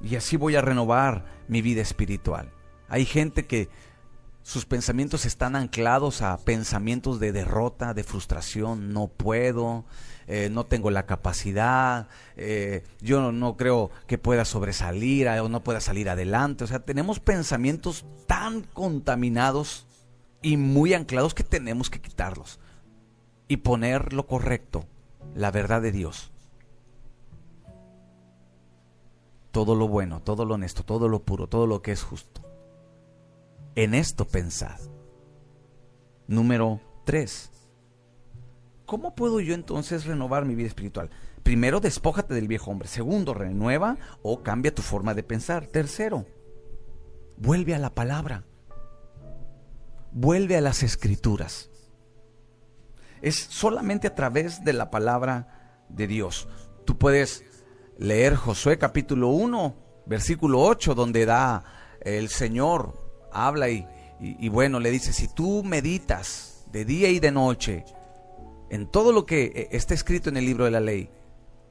Y 0.00 0.14
así 0.16 0.36
voy 0.36 0.54
a 0.54 0.60
renovar 0.60 1.24
mi 1.48 1.62
vida 1.62 1.82
espiritual. 1.82 2.52
Hay 2.88 3.04
gente 3.04 3.46
que 3.46 3.68
sus 4.44 4.66
pensamientos 4.66 5.24
están 5.24 5.56
anclados 5.56 6.20
a 6.20 6.36
pensamientos 6.36 7.18
de 7.18 7.32
derrota, 7.32 7.94
de 7.94 8.04
frustración, 8.04 8.92
no 8.92 9.08
puedo, 9.08 9.86
eh, 10.26 10.50
no 10.52 10.66
tengo 10.66 10.90
la 10.90 11.06
capacidad, 11.06 12.08
eh, 12.36 12.84
yo 13.00 13.32
no, 13.32 13.56
creo 13.56 13.90
que 14.06 14.18
pueda 14.18 14.44
sobresalir 14.44 15.28
o 15.28 15.48
no 15.48 15.64
pueda 15.64 15.80
salir 15.80 16.10
adelante. 16.10 16.64
O 16.64 16.66
sea, 16.66 16.80
tenemos 16.80 17.20
pensamientos 17.20 18.04
tan 18.26 18.60
contaminados 18.60 19.86
y 20.42 20.58
muy 20.58 20.92
anclados 20.92 21.32
que 21.32 21.42
tenemos 21.42 21.88
que 21.88 22.02
quitarlos 22.02 22.60
y 23.48 23.56
poner 23.56 24.12
lo 24.12 24.26
correcto, 24.26 24.84
la 25.34 25.50
verdad 25.52 25.80
de 25.80 25.90
Dios. 25.90 26.32
Todo 29.52 29.74
lo 29.74 29.88
bueno, 29.88 30.20
todo 30.20 30.44
lo 30.44 30.56
honesto, 30.56 30.82
todo 30.82 31.08
lo 31.08 31.22
puro, 31.22 31.46
todo 31.46 31.66
lo 31.66 31.80
que 31.80 31.92
es 31.92 32.02
justo 32.02 32.43
en 33.74 33.94
esto 33.94 34.26
pensad. 34.26 34.78
Número 36.26 36.80
3. 37.04 37.50
¿Cómo 38.86 39.14
puedo 39.14 39.40
yo 39.40 39.54
entonces 39.54 40.04
renovar 40.04 40.44
mi 40.44 40.54
vida 40.54 40.68
espiritual? 40.68 41.10
Primero, 41.42 41.80
despójate 41.80 42.34
del 42.34 42.48
viejo 42.48 42.70
hombre. 42.70 42.88
Segundo, 42.88 43.34
renueva 43.34 43.98
o 44.22 44.42
cambia 44.42 44.74
tu 44.74 44.82
forma 44.82 45.14
de 45.14 45.22
pensar. 45.22 45.66
Tercero, 45.66 46.26
vuelve 47.36 47.74
a 47.74 47.78
la 47.78 47.94
palabra. 47.94 48.44
Vuelve 50.12 50.56
a 50.56 50.60
las 50.60 50.82
escrituras. 50.82 51.70
Es 53.20 53.36
solamente 53.36 54.06
a 54.06 54.14
través 54.14 54.64
de 54.64 54.72
la 54.72 54.90
palabra 54.90 55.84
de 55.88 56.06
Dios. 56.06 56.48
Tú 56.84 56.98
puedes 56.98 57.44
leer 57.98 58.36
Josué 58.36 58.78
capítulo 58.78 59.28
1, 59.28 59.74
versículo 60.06 60.60
8, 60.60 60.94
donde 60.94 61.26
da 61.26 61.64
el 62.00 62.28
Señor 62.28 63.03
habla 63.34 63.68
y, 63.70 63.86
y, 64.20 64.48
bueno, 64.48 64.80
le 64.80 64.90
dice, 64.90 65.12
si 65.12 65.28
tú 65.28 65.62
meditas 65.64 66.64
de 66.72 66.84
día 66.84 67.08
y 67.10 67.20
de 67.20 67.30
noche 67.30 67.84
en 68.70 68.86
todo 68.86 69.12
lo 69.12 69.26
que 69.26 69.44
eh, 69.44 69.68
está 69.72 69.94
escrito 69.94 70.28
en 70.28 70.36
el 70.36 70.46
libro 70.46 70.64
de 70.64 70.70
la 70.70 70.80
ley, 70.80 71.10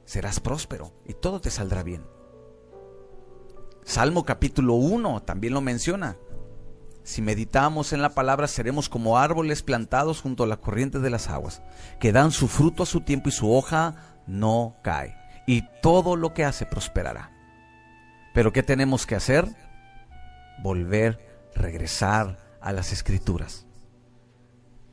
serás 0.04 0.40
próspero 0.40 0.92
y 1.06 1.14
todo 1.14 1.40
te 1.40 1.50
saldrá 1.50 1.82
bien. 1.82 2.04
Salmo 3.82 4.24
capítulo 4.24 4.74
1 4.74 5.22
también 5.22 5.52
lo 5.52 5.60
menciona. 5.60 6.16
Si 7.02 7.20
meditamos 7.20 7.92
en 7.92 8.00
la 8.00 8.14
palabra, 8.14 8.48
seremos 8.48 8.88
como 8.88 9.18
árboles 9.18 9.62
plantados 9.62 10.22
junto 10.22 10.44
a 10.44 10.46
la 10.46 10.56
corriente 10.56 11.00
de 11.00 11.10
las 11.10 11.28
aguas, 11.28 11.62
que 12.00 12.12
dan 12.12 12.30
su 12.30 12.48
fruto 12.48 12.82
a 12.82 12.86
su 12.86 13.02
tiempo 13.02 13.28
y 13.28 13.32
su 13.32 13.52
hoja 13.52 14.22
no 14.26 14.76
cae. 14.82 15.14
Y 15.46 15.64
todo 15.82 16.16
lo 16.16 16.32
que 16.32 16.44
hace 16.44 16.64
prosperará. 16.64 17.30
Pero 18.32 18.54
¿qué 18.54 18.62
tenemos 18.62 19.04
que 19.04 19.16
hacer? 19.16 19.46
Volver 20.62 21.33
regresar 21.54 22.38
a 22.60 22.72
las 22.72 22.92
escrituras. 22.92 23.66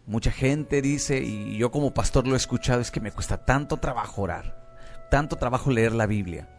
Mucha 0.06 0.32
gente 0.32 0.82
dice, 0.82 1.22
y 1.22 1.58
yo 1.58 1.72
como 1.72 1.94
pastor 1.94 2.28
lo 2.28 2.34
he 2.34 2.38
escuchado, 2.38 2.82
es 2.82 2.92
que 2.92 3.00
me 3.00 3.12
cuesta 3.12 3.46
tanto 3.46 3.78
trabajo 3.78 4.24
orar, 4.24 5.08
tanto 5.10 5.38
trabajo 5.38 5.72
leer 5.72 5.94
la 5.94 6.06
Biblia. 6.06 6.50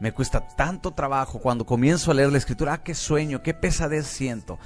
Me 0.00 0.12
cuesta 0.12 0.46
tanto 0.56 0.92
trabajo 0.92 1.40
cuando 1.40 1.66
comienzo 1.66 2.10
a 2.10 2.14
leer 2.14 2.32
la 2.32 2.38
escritura, 2.38 2.74
ah, 2.74 2.82
qué 2.82 2.94
sueño, 2.94 3.42
qué 3.42 3.54
pesadez 3.54 4.06
siento. 4.06 4.58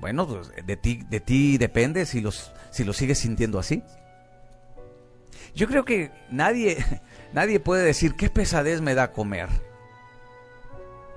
Bueno, 0.00 0.26
pues, 0.26 0.50
de 0.64 0.76
ti, 0.76 1.04
de 1.08 1.20
ti 1.20 1.58
depende 1.58 2.06
si, 2.06 2.20
los, 2.20 2.52
si 2.70 2.84
lo 2.84 2.92
sigues 2.92 3.18
sintiendo 3.18 3.58
así. 3.58 3.82
Yo 5.54 5.66
creo 5.66 5.84
que 5.84 6.10
nadie, 6.30 6.84
nadie 7.32 7.60
puede 7.60 7.84
decir 7.84 8.14
qué 8.14 8.30
pesadez 8.30 8.80
me 8.80 8.94
da 8.94 9.12
comer. 9.12 9.48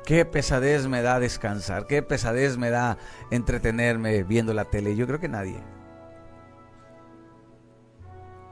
Qué 0.06 0.26
pesadez 0.26 0.88
me 0.88 1.02
da 1.02 1.20
descansar, 1.20 1.88
qué 1.88 2.04
pesadez 2.04 2.58
me 2.58 2.70
da 2.70 2.98
entretenerme 3.32 4.24
viendo 4.24 4.54
la 4.54 4.66
tele. 4.66 4.96
Yo 4.96 5.08
creo 5.08 5.20
que 5.20 5.30
nadie. 5.30 5.64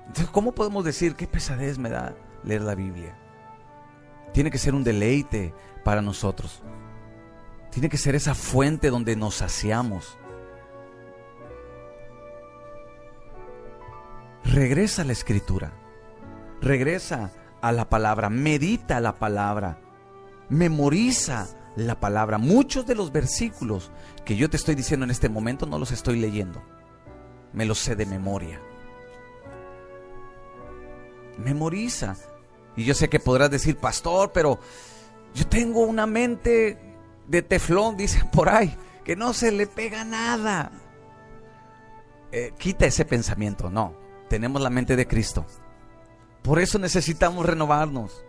Entonces, 0.08 0.30
¿cómo 0.32 0.54
podemos 0.54 0.86
decir 0.86 1.16
qué 1.16 1.28
pesadez 1.28 1.78
me 1.78 1.90
da 1.90 2.16
leer 2.44 2.62
la 2.62 2.76
Biblia? 2.76 3.18
Tiene 4.34 4.50
que 4.50 4.58
ser 4.58 4.74
un 4.76 4.84
deleite 4.84 5.54
para 5.84 6.02
nosotros. 6.02 6.64
Tiene 7.70 7.90
que 7.90 7.98
ser 7.98 8.16
esa 8.16 8.34
fuente 8.34 8.90
donde 8.90 9.18
nos 9.18 9.36
saciamos. 9.36 10.18
Regresa 14.46 15.02
a 15.02 15.06
la 15.06 15.14
escritura. 15.14 15.74
Regresa 16.62 17.32
a 17.62 17.72
la 17.74 17.90
palabra. 17.90 18.30
Medita 18.30 19.02
la 19.02 19.18
palabra 19.20 19.78
memoriza 20.52 21.48
la 21.78 22.00
palabra. 22.00 22.38
Muchos 22.38 22.86
de 22.86 22.94
los 22.94 23.12
versículos 23.12 23.90
que 24.26 24.36
yo 24.36 24.50
te 24.50 24.58
estoy 24.58 24.76
diciendo 24.76 25.06
en 25.06 25.12
este 25.12 25.30
momento 25.30 25.66
no 25.66 25.80
los 25.80 25.92
estoy 25.92 26.20
leyendo. 26.20 26.62
Me 27.54 27.66
los 27.66 27.80
sé 27.80 27.96
de 27.96 28.06
memoria. 28.06 28.62
Memoriza. 31.38 32.16
Y 32.76 32.84
yo 32.84 32.94
sé 32.94 33.10
que 33.10 33.20
podrás 33.20 33.50
decir, 33.50 33.78
pastor, 33.78 34.32
pero 34.34 34.60
yo 35.34 35.48
tengo 35.48 35.82
una 35.82 36.06
mente 36.06 36.78
de 37.28 37.42
teflón, 37.42 37.96
dice 37.96 38.24
por 38.32 38.50
ahí, 38.50 38.76
que 39.06 39.16
no 39.16 39.34
se 39.34 39.52
le 39.52 39.68
pega 39.68 40.04
nada. 40.04 40.72
Eh, 42.34 42.54
quita 42.58 42.86
ese 42.86 43.06
pensamiento, 43.06 43.70
no. 43.70 43.96
Tenemos 44.30 44.62
la 44.62 44.70
mente 44.70 44.98
de 44.98 45.08
Cristo. 45.08 45.46
Por 46.42 46.60
eso 46.60 46.78
necesitamos 46.78 47.46
renovarnos. 47.46 48.26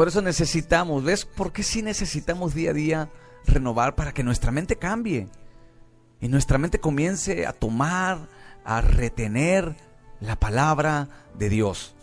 Por 0.00 0.08
eso 0.08 0.22
necesitamos, 0.22 1.04
¿ves? 1.04 1.26
¿Por 1.26 1.52
qué 1.52 1.62
sí 1.62 1.82
necesitamos 1.82 2.54
día 2.54 2.70
a 2.70 2.72
día 2.72 3.10
renovar 3.44 3.96
para 3.96 4.12
que 4.14 4.22
nuestra 4.22 4.50
mente 4.50 4.76
cambie? 4.76 5.28
Y 6.22 6.28
nuestra 6.28 6.56
mente 6.56 6.80
comience 6.80 7.46
a 7.46 7.52
tomar, 7.52 8.26
a 8.64 8.80
retener 8.80 9.76
la 10.20 10.36
palabra 10.36 11.10
de 11.38 11.50
Dios. 11.50 11.94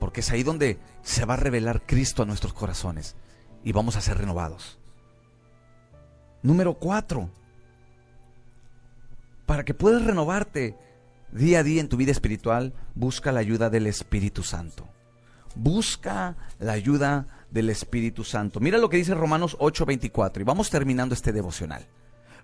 Porque 0.00 0.20
es 0.20 0.30
ahí 0.30 0.42
donde 0.42 0.78
se 1.02 1.26
va 1.26 1.34
a 1.34 1.36
revelar 1.36 1.82
Cristo 1.84 2.22
a 2.22 2.24
nuestros 2.24 2.54
corazones 2.54 3.14
y 3.62 3.72
vamos 3.72 3.96
a 3.96 4.00
ser 4.00 4.16
renovados. 4.16 4.78
Número 6.42 6.72
cuatro, 6.72 7.28
para 9.44 9.66
que 9.66 9.74
puedas 9.74 10.02
renovarte 10.02 10.78
día 11.30 11.58
a 11.58 11.62
día 11.62 11.82
en 11.82 11.90
tu 11.90 11.98
vida 11.98 12.12
espiritual, 12.12 12.72
busca 12.94 13.32
la 13.32 13.40
ayuda 13.40 13.68
del 13.68 13.86
Espíritu 13.86 14.42
Santo. 14.42 14.88
Busca 15.54 16.36
la 16.58 16.72
ayuda 16.72 17.26
del 17.50 17.70
Espíritu 17.70 18.24
Santo. 18.24 18.58
Mira 18.60 18.78
lo 18.78 18.88
que 18.88 18.96
dice 18.96 19.14
Romanos 19.14 19.56
8:24 19.60 20.40
y 20.40 20.44
vamos 20.44 20.70
terminando 20.70 21.14
este 21.14 21.32
devocional. 21.32 21.86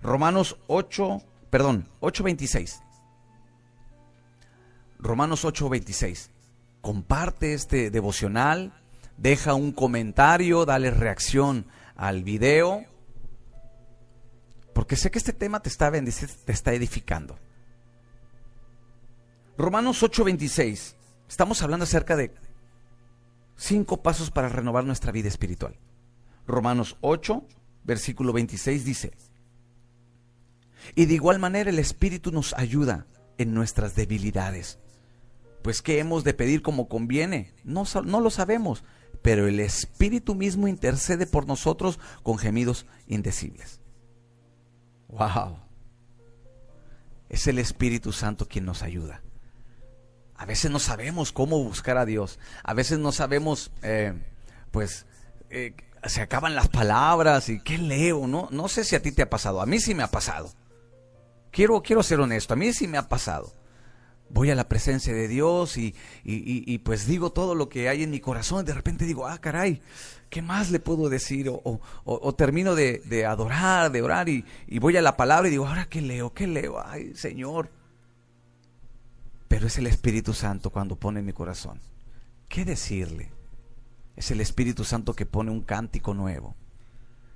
Romanos 0.01 0.57
8, 0.67 1.21
perdón, 1.49 1.87
8:26. 1.99 2.81
Romanos 4.99 5.43
8:26. 5.43 6.29
Comparte 6.81 7.53
este 7.53 7.91
devocional, 7.91 8.73
deja 9.17 9.53
un 9.53 9.71
comentario, 9.71 10.65
dale 10.65 10.89
reacción 10.89 11.67
al 11.95 12.23
video, 12.23 12.85
porque 14.73 14.95
sé 14.95 15.11
que 15.11 15.19
este 15.19 15.33
tema 15.33 15.59
te 15.61 15.69
está 15.69 15.91
te 15.91 16.51
está 16.51 16.73
edificando. 16.73 17.37
Romanos 19.57 20.01
8:26. 20.01 20.95
Estamos 21.27 21.61
hablando 21.61 21.83
acerca 21.83 22.15
de 22.15 22.33
cinco 23.55 24.01
pasos 24.01 24.31
para 24.31 24.49
renovar 24.49 24.85
nuestra 24.85 25.11
vida 25.11 25.27
espiritual. 25.27 25.77
Romanos 26.47 26.97
8, 27.01 27.45
versículo 27.83 28.33
26 28.33 28.85
dice, 28.85 29.11
y 30.95 31.05
de 31.05 31.13
igual 31.13 31.39
manera 31.39 31.69
el 31.69 31.79
Espíritu 31.79 32.31
nos 32.31 32.53
ayuda 32.53 33.07
en 33.37 33.53
nuestras 33.53 33.95
debilidades. 33.95 34.79
Pues 35.61 35.81
¿qué 35.81 35.99
hemos 35.99 36.23
de 36.23 36.33
pedir 36.33 36.61
como 36.61 36.87
conviene? 36.87 37.53
No, 37.63 37.83
no 38.03 38.19
lo 38.19 38.29
sabemos, 38.29 38.83
pero 39.21 39.47
el 39.47 39.59
Espíritu 39.59 40.35
mismo 40.35 40.67
intercede 40.67 41.27
por 41.27 41.47
nosotros 41.47 41.99
con 42.23 42.37
gemidos 42.37 42.87
indecibles. 43.07 43.79
¡Wow! 45.07 45.59
Es 47.29 47.47
el 47.47 47.59
Espíritu 47.59 48.11
Santo 48.11 48.47
quien 48.47 48.65
nos 48.65 48.81
ayuda. 48.81 49.21
A 50.41 50.45
veces 50.45 50.71
no 50.71 50.79
sabemos 50.79 51.31
cómo 51.31 51.63
buscar 51.63 51.99
a 51.99 52.05
Dios. 52.05 52.39
A 52.63 52.73
veces 52.73 52.97
no 52.97 53.11
sabemos, 53.11 53.71
eh, 53.83 54.13
pues, 54.71 55.05
eh, 55.51 55.75
se 56.03 56.21
acaban 56.21 56.55
las 56.55 56.67
palabras 56.67 57.47
y 57.47 57.61
qué 57.61 57.77
leo, 57.77 58.25
¿no? 58.25 58.47
No 58.49 58.67
sé 58.67 58.83
si 58.83 58.95
a 58.95 59.03
ti 59.03 59.11
te 59.11 59.21
ha 59.21 59.29
pasado. 59.29 59.61
A 59.61 59.67
mí 59.67 59.79
sí 59.79 59.93
me 59.93 60.01
ha 60.01 60.09
pasado. 60.09 60.51
Quiero, 61.51 61.83
quiero 61.83 62.01
ser 62.01 62.19
honesto. 62.21 62.55
A 62.55 62.57
mí 62.57 62.73
sí 62.73 62.87
me 62.87 62.97
ha 62.97 63.07
pasado. 63.07 63.53
Voy 64.31 64.49
a 64.49 64.55
la 64.55 64.67
presencia 64.67 65.13
de 65.13 65.27
Dios 65.27 65.77
y, 65.77 65.93
y, 66.23 66.75
pues 66.79 67.05
digo 67.05 67.31
todo 67.31 67.53
lo 67.53 67.69
que 67.69 67.87
hay 67.87 68.01
en 68.01 68.09
mi 68.09 68.19
corazón. 68.19 68.65
De 68.65 68.73
repente 68.73 69.05
digo, 69.05 69.27
ah, 69.27 69.37
caray, 69.37 69.83
¿qué 70.31 70.41
más 70.41 70.71
le 70.71 70.79
puedo 70.79 71.07
decir? 71.07 71.49
O, 71.49 71.81
o, 72.03 72.33
termino 72.33 72.73
de, 72.73 73.03
de, 73.05 73.27
adorar, 73.27 73.91
de 73.91 74.01
orar 74.01 74.27
y 74.27 74.43
voy 74.79 74.97
a 74.97 75.03
la 75.03 75.17
palabra 75.17 75.49
y 75.49 75.51
digo, 75.51 75.67
ahora 75.67 75.85
qué 75.85 76.01
leo, 76.01 76.33
qué 76.33 76.47
leo. 76.47 76.83
Ay, 76.83 77.13
Señor 77.13 77.69
pero 79.51 79.67
es 79.67 79.77
el 79.77 79.85
Espíritu 79.85 80.33
Santo 80.33 80.69
cuando 80.69 80.95
pone 80.95 81.21
mi 81.21 81.33
corazón. 81.33 81.81
¿Qué 82.47 82.63
decirle? 82.63 83.33
Es 84.15 84.31
el 84.31 84.39
Espíritu 84.39 84.85
Santo 84.85 85.13
que 85.13 85.25
pone 85.25 85.51
un 85.51 85.59
cántico 85.59 86.13
nuevo. 86.13 86.55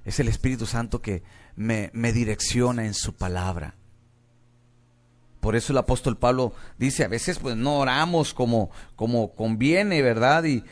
Es 0.06 0.21
el 0.21 0.30
Espíritu 0.30 0.65
Santo 0.65 1.01
que 1.01 1.23
me, 1.58 1.91
direcciona 2.13 2.86
en 2.86 2.93
su 2.93 3.15
palabra. 3.15 3.75
Por 5.41 5.58
eso 5.58 5.73
el 5.73 5.78
apóstol 5.78 6.15
Pablo 6.15 6.54
dice, 6.78 7.04
a 7.04 7.10
veces 7.10 7.38
pues 7.38 7.58
no 7.58 7.80
oramos 7.80 8.34
como, 8.34 8.71
como 8.95 9.36
conviene, 9.36 10.01
¿verdad? 10.01 10.45
Y, 10.45 10.63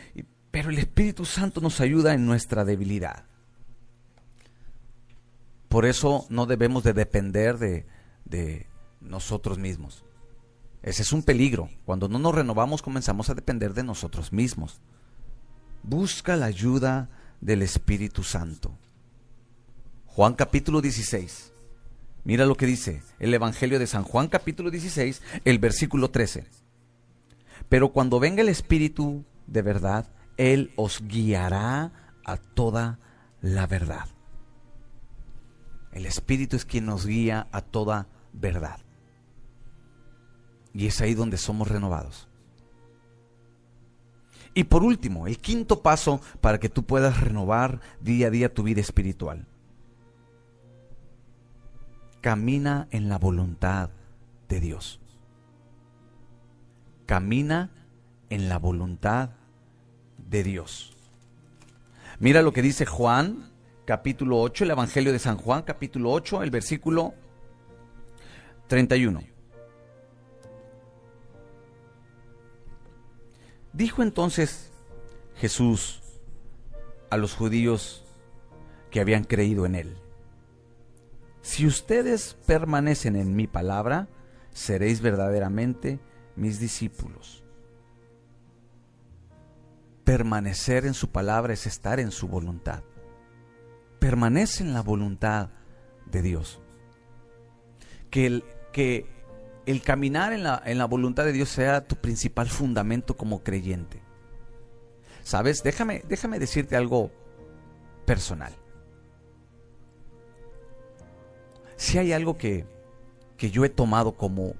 pero 0.49 0.69
el 0.69 0.77
Espíritu 0.79 1.25
Santo 1.25 1.59
nos 1.59 1.81
ayuda 1.81 2.13
en 2.13 2.25
nuestra 2.25 2.63
debilidad. 2.63 3.25
Por 5.67 5.85
eso 5.85 6.25
no 6.29 6.45
debemos 6.45 6.85
de 6.85 6.93
depender 6.93 7.57
de, 7.57 7.85
de 8.23 8.65
nosotros 9.01 9.59
mismos. 9.59 10.05
Ese 10.83 11.01
es 11.01 11.13
un 11.13 11.23
peligro. 11.23 11.69
Cuando 11.85 12.09
no 12.09 12.19
nos 12.19 12.35
renovamos 12.35 12.81
comenzamos 12.81 13.29
a 13.29 13.33
depender 13.33 13.73
de 13.73 13.83
nosotros 13.83 14.33
mismos. 14.33 14.81
Busca 15.81 16.35
la 16.35 16.45
ayuda 16.45 17.09
del 17.41 17.61
Espíritu 17.61 18.23
Santo. 18.23 18.77
Juan 20.05 20.33
capítulo 20.33 20.81
16. 20.81 21.53
Mira 22.25 22.45
lo 22.45 22.55
que 22.55 22.65
dice 22.65 23.01
el 23.19 23.33
Evangelio 23.33 23.79
de 23.79 23.87
San 23.87 24.03
Juan 24.03 24.27
capítulo 24.27 24.69
16, 24.69 25.21
el 25.45 25.59
versículo 25.59 26.11
13. 26.11 26.45
Pero 27.69 27.91
cuando 27.91 28.19
venga 28.19 28.41
el 28.41 28.49
Espíritu 28.49 29.25
de 29.47 29.61
verdad, 29.61 30.09
Él 30.37 30.71
os 30.75 31.01
guiará 31.07 31.91
a 32.25 32.37
toda 32.37 32.99
la 33.41 33.67
verdad. 33.67 34.07
El 35.91 36.05
Espíritu 36.05 36.55
es 36.55 36.65
quien 36.65 36.85
nos 36.85 37.05
guía 37.05 37.47
a 37.51 37.61
toda 37.61 38.07
verdad. 38.33 38.79
Y 40.73 40.87
es 40.87 40.99
ahí 41.01 41.13
donde 41.13 41.37
somos 41.37 41.67
renovados. 41.67 42.27
Y 44.53 44.65
por 44.65 44.83
último, 44.83 45.27
el 45.27 45.39
quinto 45.39 45.81
paso 45.81 46.21
para 46.41 46.59
que 46.59 46.69
tú 46.69 46.83
puedas 46.83 47.19
renovar 47.21 47.81
día 48.01 48.27
a 48.27 48.29
día 48.29 48.53
tu 48.53 48.63
vida 48.63 48.81
espiritual. 48.81 49.47
Camina 52.21 52.87
en 52.91 53.09
la 53.09 53.17
voluntad 53.17 53.89
de 54.47 54.59
Dios. 54.59 54.99
Camina 57.05 57.71
en 58.29 58.47
la 58.47 58.59
voluntad 58.59 59.31
de 60.17 60.43
Dios. 60.43 60.95
Mira 62.19 62.41
lo 62.41 62.53
que 62.53 62.61
dice 62.61 62.85
Juan, 62.85 63.51
capítulo 63.85 64.39
8, 64.39 64.63
el 64.63 64.71
Evangelio 64.71 65.11
de 65.11 65.19
San 65.19 65.37
Juan, 65.37 65.63
capítulo 65.63 66.11
8, 66.11 66.43
el 66.43 66.51
versículo 66.51 67.13
31. 68.67 69.32
Dijo 73.73 74.03
entonces 74.03 74.71
Jesús 75.35 76.01
a 77.09 77.17
los 77.17 77.33
judíos 77.35 78.05
que 78.91 78.99
habían 78.99 79.23
creído 79.23 79.65
en 79.65 79.75
él, 79.75 79.97
si 81.41 81.67
ustedes 81.67 82.37
permanecen 82.45 83.17
en 83.17 83.35
mi 83.35 83.47
palabra, 83.47 84.07
seréis 84.51 85.01
verdaderamente 85.01 85.99
mis 86.37 86.59
discípulos. 86.59 87.43
Permanecer 90.05 90.85
en 90.85 90.93
su 90.93 91.09
palabra 91.09 91.53
es 91.53 91.65
estar 91.67 91.99
en 91.99 92.11
su 92.11 92.29
voluntad. 92.29 92.83
Permanece 93.99 94.63
en 94.63 94.73
la 94.73 94.81
voluntad 94.81 95.49
de 96.05 96.21
Dios. 96.21 96.61
Que, 98.09 98.25
el, 98.25 98.45
que 98.71 99.12
el 99.65 99.81
caminar 99.81 100.33
en 100.33 100.43
la, 100.43 100.61
en 100.65 100.77
la 100.77 100.85
voluntad 100.85 101.25
de 101.25 101.33
Dios 101.33 101.49
sea 101.49 101.85
tu 101.85 101.95
principal 101.95 102.49
fundamento 102.49 103.15
como 103.15 103.43
creyente. 103.43 104.01
¿Sabes? 105.23 105.63
Déjame, 105.63 106.03
déjame 106.07 106.39
decirte 106.39 106.75
algo 106.75 107.11
personal. 108.05 108.53
Si 111.77 111.97
hay 111.97 112.11
algo 112.13 112.37
que, 112.37 112.65
que 113.37 113.51
yo 113.51 113.65
he 113.65 113.69
tomado 113.69 114.13
como, 114.13 114.53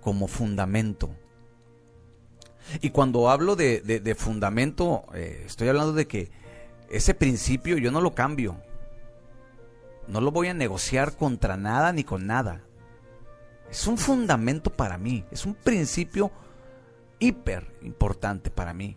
como 0.00 0.26
fundamento, 0.26 1.10
y 2.80 2.90
cuando 2.90 3.30
hablo 3.30 3.54
de, 3.54 3.80
de, 3.80 4.14
fundamento, 4.14 5.04
eh, 5.14 5.44
estoy 5.46 5.68
hablando 5.68 5.92
de 5.92 6.08
que 6.08 6.30
ese 6.90 7.14
principio 7.14 7.78
yo 7.78 7.92
no 7.92 8.00
lo 8.00 8.14
cambio. 8.14 8.60
No 10.08 10.20
lo 10.20 10.30
voy 10.30 10.48
a 10.48 10.54
negociar 10.54 11.16
contra 11.16 11.56
nada 11.56 11.92
ni 11.92 12.02
con 12.02 12.26
nada. 12.26 12.65
Es 13.70 13.86
un 13.86 13.98
fundamento 13.98 14.70
para 14.70 14.98
mí, 14.98 15.24
es 15.30 15.44
un 15.44 15.54
principio 15.54 16.30
hiper 17.18 17.76
importante 17.82 18.50
para 18.50 18.72
mí. 18.72 18.96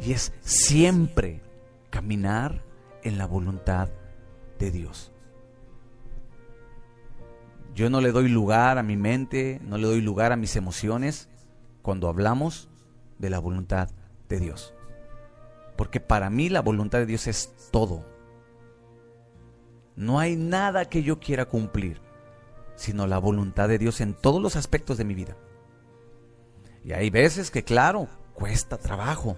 Y 0.00 0.12
es 0.12 0.32
siempre 0.40 1.42
caminar 1.90 2.64
en 3.02 3.18
la 3.18 3.26
voluntad 3.26 3.90
de 4.58 4.70
Dios. 4.70 5.12
Yo 7.74 7.88
no 7.88 8.00
le 8.00 8.12
doy 8.12 8.28
lugar 8.28 8.78
a 8.78 8.82
mi 8.82 8.96
mente, 8.96 9.60
no 9.62 9.78
le 9.78 9.86
doy 9.86 10.00
lugar 10.00 10.32
a 10.32 10.36
mis 10.36 10.56
emociones 10.56 11.28
cuando 11.80 12.08
hablamos 12.08 12.68
de 13.18 13.30
la 13.30 13.38
voluntad 13.38 13.88
de 14.28 14.40
Dios. 14.40 14.74
Porque 15.76 16.00
para 16.00 16.30
mí 16.30 16.48
la 16.48 16.60
voluntad 16.60 16.98
de 16.98 17.06
Dios 17.06 17.26
es 17.26 17.54
todo. 17.70 18.04
No 19.96 20.18
hay 20.18 20.36
nada 20.36 20.86
que 20.86 21.02
yo 21.02 21.18
quiera 21.18 21.46
cumplir 21.46 22.00
sino 22.82 23.06
la 23.06 23.18
voluntad 23.18 23.68
de 23.68 23.78
Dios 23.78 24.00
en 24.00 24.12
todos 24.12 24.42
los 24.42 24.56
aspectos 24.56 24.98
de 24.98 25.04
mi 25.04 25.14
vida. 25.14 25.36
Y 26.84 26.92
hay 26.92 27.10
veces 27.10 27.52
que, 27.52 27.62
claro, 27.62 28.08
cuesta 28.34 28.76
trabajo. 28.76 29.36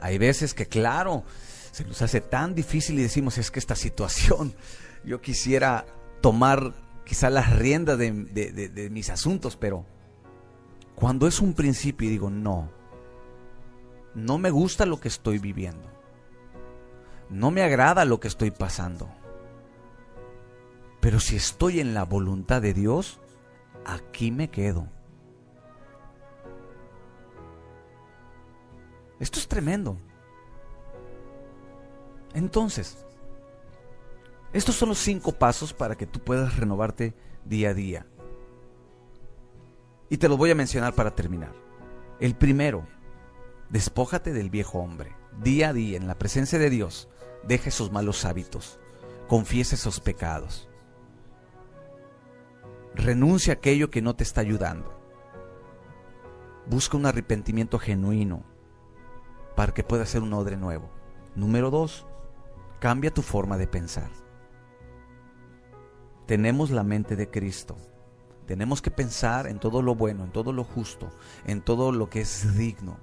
Hay 0.00 0.16
veces 0.16 0.54
que, 0.54 0.64
claro, 0.64 1.24
se 1.72 1.84
nos 1.84 2.00
hace 2.00 2.22
tan 2.22 2.54
difícil 2.54 2.98
y 2.98 3.02
decimos, 3.02 3.36
es 3.36 3.50
que 3.50 3.58
esta 3.58 3.76
situación, 3.76 4.54
yo 5.04 5.20
quisiera 5.20 5.84
tomar 6.22 6.72
quizá 7.04 7.28
las 7.28 7.54
riendas 7.54 7.98
de, 7.98 8.10
de 8.12 8.90
mis 8.90 9.10
asuntos, 9.10 9.56
pero 9.56 9.84
cuando 10.94 11.26
es 11.26 11.40
un 11.40 11.52
principio 11.52 12.08
y 12.08 12.12
digo, 12.12 12.30
no, 12.30 12.70
no 14.14 14.38
me 14.38 14.48
gusta 14.48 14.86
lo 14.86 15.00
que 15.00 15.08
estoy 15.08 15.38
viviendo, 15.38 15.86
no 17.28 17.50
me 17.50 17.62
agrada 17.62 18.06
lo 18.06 18.20
que 18.20 18.28
estoy 18.28 18.50
pasando, 18.50 19.10
pero 21.08 21.20
si 21.20 21.36
estoy 21.36 21.80
en 21.80 21.94
la 21.94 22.04
voluntad 22.04 22.60
de 22.60 22.74
Dios, 22.74 23.18
aquí 23.86 24.30
me 24.30 24.50
quedo. 24.50 24.90
Esto 29.18 29.38
es 29.38 29.48
tremendo. 29.48 29.96
Entonces, 32.34 33.06
estos 34.52 34.74
son 34.74 34.90
los 34.90 34.98
cinco 34.98 35.32
pasos 35.32 35.72
para 35.72 35.96
que 35.96 36.04
tú 36.04 36.20
puedas 36.20 36.58
renovarte 36.58 37.14
día 37.42 37.70
a 37.70 37.74
día. 37.74 38.06
Y 40.10 40.18
te 40.18 40.28
los 40.28 40.36
voy 40.36 40.50
a 40.50 40.54
mencionar 40.54 40.94
para 40.94 41.14
terminar. 41.14 41.54
El 42.20 42.36
primero, 42.36 42.86
despójate 43.70 44.34
del 44.34 44.50
viejo 44.50 44.78
hombre. 44.78 45.16
Día 45.42 45.70
a 45.70 45.72
día, 45.72 45.96
en 45.96 46.06
la 46.06 46.18
presencia 46.18 46.58
de 46.58 46.68
Dios, 46.68 47.08
deja 47.44 47.70
esos 47.70 47.92
malos 47.92 48.26
hábitos. 48.26 48.78
Confiese 49.26 49.76
esos 49.76 50.00
pecados. 50.00 50.68
Renuncia 52.98 53.52
a 53.52 53.56
aquello 53.56 53.90
que 53.90 54.02
no 54.02 54.16
te 54.16 54.24
está 54.24 54.40
ayudando. 54.40 54.92
Busca 56.66 56.96
un 56.96 57.06
arrepentimiento 57.06 57.78
genuino 57.78 58.42
para 59.54 59.72
que 59.72 59.84
puedas 59.84 60.08
ser 60.08 60.22
un 60.22 60.32
odre 60.32 60.56
nuevo. 60.56 60.90
Número 61.36 61.70
dos, 61.70 62.08
cambia 62.80 63.14
tu 63.14 63.22
forma 63.22 63.56
de 63.56 63.68
pensar. 63.68 64.10
Tenemos 66.26 66.70
la 66.72 66.82
mente 66.82 67.14
de 67.14 67.30
Cristo. 67.30 67.76
Tenemos 68.46 68.82
que 68.82 68.90
pensar 68.90 69.46
en 69.46 69.60
todo 69.60 69.80
lo 69.80 69.94
bueno, 69.94 70.24
en 70.24 70.32
todo 70.32 70.52
lo 70.52 70.64
justo, 70.64 71.08
en 71.46 71.62
todo 71.62 71.92
lo 71.92 72.10
que 72.10 72.22
es 72.22 72.58
digno. 72.58 72.98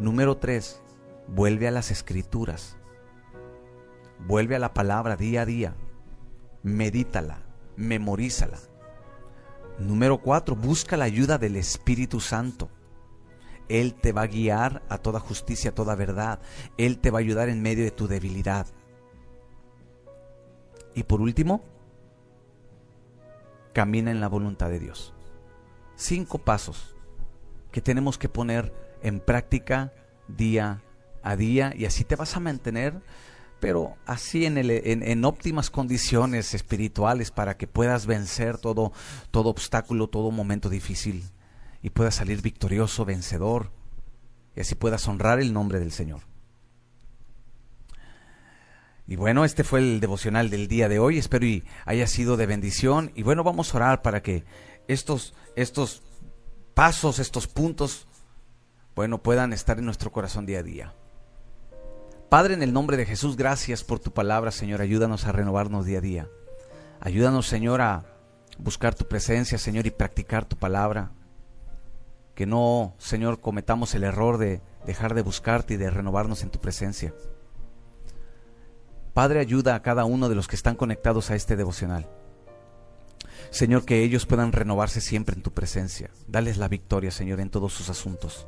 Número 0.00 0.36
tres, 0.38 0.82
vuelve 1.28 1.68
a 1.68 1.70
las 1.70 1.92
escrituras. 1.92 2.76
Vuelve 4.26 4.56
a 4.56 4.58
la 4.58 4.74
palabra 4.74 5.16
día 5.16 5.42
a 5.42 5.46
día. 5.46 5.76
Medítala, 6.64 7.51
memorízala. 7.76 8.58
Número 9.78 10.18
cuatro, 10.18 10.54
busca 10.54 10.96
la 10.96 11.04
ayuda 11.04 11.38
del 11.38 11.56
Espíritu 11.56 12.20
Santo. 12.20 12.68
Él 13.68 13.94
te 13.94 14.12
va 14.12 14.22
a 14.22 14.26
guiar 14.26 14.82
a 14.88 14.98
toda 14.98 15.20
justicia, 15.20 15.70
a 15.70 15.74
toda 15.74 15.94
verdad. 15.94 16.40
Él 16.76 16.98
te 16.98 17.10
va 17.10 17.18
a 17.18 17.20
ayudar 17.20 17.48
en 17.48 17.62
medio 17.62 17.84
de 17.84 17.90
tu 17.90 18.06
debilidad. 18.06 18.66
Y 20.94 21.04
por 21.04 21.20
último, 21.20 21.62
camina 23.72 24.10
en 24.10 24.20
la 24.20 24.28
voluntad 24.28 24.68
de 24.68 24.78
Dios. 24.78 25.14
Cinco 25.96 26.38
pasos 26.38 26.94
que 27.70 27.80
tenemos 27.80 28.18
que 28.18 28.28
poner 28.28 28.72
en 29.02 29.20
práctica 29.20 29.92
día 30.28 30.82
a 31.22 31.36
día 31.36 31.72
y 31.76 31.86
así 31.86 32.04
te 32.04 32.16
vas 32.16 32.36
a 32.36 32.40
mantener, 32.40 33.00
pero 33.62 33.96
así 34.06 34.44
en, 34.44 34.58
en, 34.58 35.24
óptimas 35.24 35.70
condiciones 35.70 36.52
espirituales 36.52 37.30
para 37.30 37.56
que 37.56 37.68
puedas 37.68 38.06
vencer 38.06 38.58
todo, 38.58 38.92
todo 39.30 39.50
obstáculo, 39.50 40.08
todo 40.08 40.32
momento 40.32 40.68
difícil 40.68 41.22
y 41.80 41.90
puedas 41.90 42.16
salir 42.16 42.42
victorioso, 42.42 43.04
vencedor 43.04 43.70
y 44.56 44.62
así 44.62 44.74
puedas 44.74 45.06
honrar 45.06 45.38
el 45.38 45.52
nombre 45.52 45.78
del 45.78 45.92
Señor. 45.92 46.22
Y 49.06 49.14
bueno, 49.14 49.44
este 49.44 49.62
fue 49.62 49.78
el 49.78 50.00
devocional 50.00 50.50
del 50.50 50.66
día 50.66 50.88
de 50.88 50.98
hoy. 50.98 51.18
Espero 51.18 51.46
y 51.46 51.62
haya 51.84 52.08
sido 52.08 52.36
de 52.36 52.46
bendición. 52.46 53.12
Y 53.14 53.22
bueno, 53.22 53.44
vamos 53.44 53.72
a 53.72 53.76
orar 53.76 54.02
para 54.02 54.24
que 54.24 54.44
estos, 54.88 55.34
estos 55.54 56.02
pasos, 56.74 57.20
estos 57.20 57.46
puntos, 57.46 58.08
bueno, 58.96 59.22
puedan 59.22 59.52
estar 59.52 59.78
en 59.78 59.84
nuestro 59.84 60.10
corazón 60.10 60.46
día 60.46 60.58
a 60.58 60.62
día. 60.64 60.94
Padre, 62.32 62.54
en 62.54 62.62
el 62.62 62.72
nombre 62.72 62.96
de 62.96 63.04
Jesús, 63.04 63.36
gracias 63.36 63.84
por 63.84 64.00
tu 64.00 64.10
palabra, 64.10 64.52
Señor. 64.52 64.80
Ayúdanos 64.80 65.26
a 65.26 65.32
renovarnos 65.32 65.84
día 65.84 65.98
a 65.98 66.00
día. 66.00 66.28
Ayúdanos, 66.98 67.46
Señor, 67.46 67.82
a 67.82 68.06
buscar 68.56 68.94
tu 68.94 69.06
presencia, 69.06 69.58
Señor, 69.58 69.86
y 69.86 69.90
practicar 69.90 70.46
tu 70.46 70.56
palabra. 70.56 71.12
Que 72.34 72.46
no, 72.46 72.94
Señor, 72.96 73.40
cometamos 73.42 73.94
el 73.94 74.02
error 74.02 74.38
de 74.38 74.62
dejar 74.86 75.12
de 75.12 75.20
buscarte 75.20 75.74
y 75.74 75.76
de 75.76 75.90
renovarnos 75.90 76.42
en 76.42 76.48
tu 76.48 76.58
presencia. 76.58 77.12
Padre, 79.12 79.38
ayuda 79.38 79.74
a 79.74 79.82
cada 79.82 80.06
uno 80.06 80.30
de 80.30 80.34
los 80.34 80.48
que 80.48 80.56
están 80.56 80.74
conectados 80.76 81.30
a 81.30 81.34
este 81.34 81.54
devocional. 81.54 82.08
Señor, 83.50 83.84
que 83.84 84.02
ellos 84.02 84.24
puedan 84.24 84.52
renovarse 84.52 85.02
siempre 85.02 85.36
en 85.36 85.42
tu 85.42 85.52
presencia. 85.52 86.08
Dales 86.26 86.56
la 86.56 86.68
victoria, 86.68 87.10
Señor, 87.10 87.40
en 87.40 87.50
todos 87.50 87.74
sus 87.74 87.90
asuntos. 87.90 88.46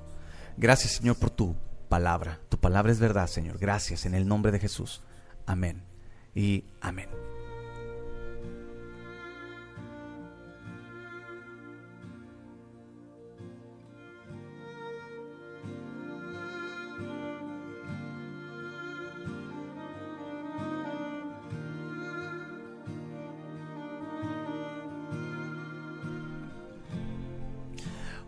Gracias, 0.57 0.93
Señor, 0.95 1.17
por 1.17 1.29
tu 1.29 1.55
palabra. 1.95 2.41
Tu 2.49 2.59
palabra 2.59 2.91
es 2.91 2.99
verdad, 2.99 3.29
Señor. 3.29 3.57
Gracias 3.57 4.05
en 4.05 4.17
el 4.17 4.27
nombre 4.27 4.51
de 4.51 4.59
Jesús. 4.59 5.01
Amén. 5.47 5.85
Y 6.35 6.65
amén. 6.81 7.09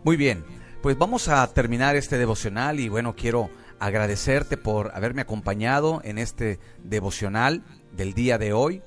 Muy 0.05 0.15
bien, 0.15 0.45
pues 0.87 0.97
vamos 0.97 1.27
a 1.27 1.45
terminar 1.47 1.97
este 1.97 2.17
devocional 2.17 2.79
y 2.79 2.87
bueno, 2.87 3.13
quiero 3.13 3.49
agradecerte 3.77 4.55
por 4.55 4.95
haberme 4.95 5.21
acompañado 5.21 5.99
en 6.05 6.17
este 6.17 6.61
devocional 6.81 7.61
del 7.91 8.13
día 8.13 8.37
de 8.37 8.53
hoy. 8.53 8.81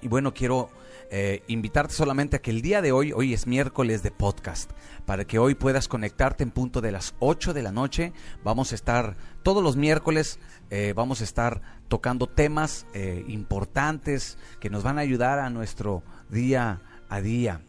Y 0.00 0.08
bueno, 0.08 0.32
quiero 0.32 0.70
eh, 1.10 1.42
invitarte 1.46 1.92
solamente 1.92 2.36
a 2.36 2.38
que 2.38 2.50
el 2.50 2.62
día 2.62 2.80
de 2.80 2.92
hoy, 2.92 3.12
hoy 3.12 3.34
es 3.34 3.46
miércoles 3.46 4.02
de 4.02 4.10
podcast, 4.10 4.70
para 5.04 5.26
que 5.26 5.38
hoy 5.38 5.54
puedas 5.54 5.88
conectarte 5.88 6.42
en 6.42 6.52
punto 6.52 6.80
de 6.80 6.90
las 6.90 7.14
8 7.18 7.52
de 7.52 7.64
la 7.64 7.70
noche. 7.70 8.14
Vamos 8.42 8.72
a 8.72 8.76
estar 8.76 9.18
todos 9.42 9.62
los 9.62 9.76
miércoles, 9.76 10.38
eh, 10.70 10.94
vamos 10.96 11.20
a 11.20 11.24
estar 11.24 11.60
tocando 11.88 12.28
temas 12.28 12.86
eh, 12.94 13.26
importantes 13.28 14.38
que 14.58 14.70
nos 14.70 14.84
van 14.84 14.96
a 14.96 15.02
ayudar 15.02 15.38
a 15.38 15.50
nuestro 15.50 16.02
día 16.30 16.80
a 17.10 17.20
día. 17.20 17.60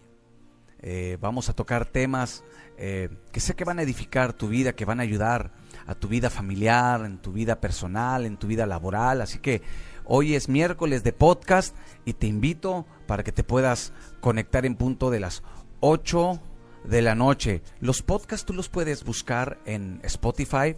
Vamos 1.19 1.49
a 1.49 1.53
tocar 1.53 1.85
temas 1.85 2.43
eh, 2.83 3.09
que 3.31 3.39
sé 3.39 3.53
que 3.53 3.63
van 3.63 3.77
a 3.77 3.83
edificar 3.83 4.33
tu 4.33 4.47
vida, 4.47 4.73
que 4.73 4.85
van 4.85 4.99
a 4.99 5.03
ayudar 5.03 5.51
a 5.85 5.93
tu 5.93 6.07
vida 6.07 6.31
familiar, 6.31 7.05
en 7.05 7.19
tu 7.19 7.31
vida 7.31 7.61
personal, 7.61 8.25
en 8.25 8.37
tu 8.37 8.47
vida 8.47 8.65
laboral. 8.65 9.21
Así 9.21 9.37
que 9.37 9.61
hoy 10.03 10.33
es 10.33 10.49
miércoles 10.49 11.03
de 11.03 11.13
podcast 11.13 11.75
y 12.05 12.13
te 12.13 12.25
invito 12.25 12.87
para 13.05 13.23
que 13.23 13.31
te 13.31 13.43
puedas 13.43 13.93
conectar 14.19 14.65
en 14.65 14.75
punto 14.75 15.11
de 15.11 15.19
las 15.19 15.43
8 15.81 16.41
de 16.85 17.03
la 17.03 17.13
noche. 17.13 17.61
Los 17.81 18.01
podcasts 18.01 18.47
tú 18.47 18.53
los 18.53 18.67
puedes 18.67 19.03
buscar 19.03 19.59
en 19.65 19.99
Spotify, 20.01 20.75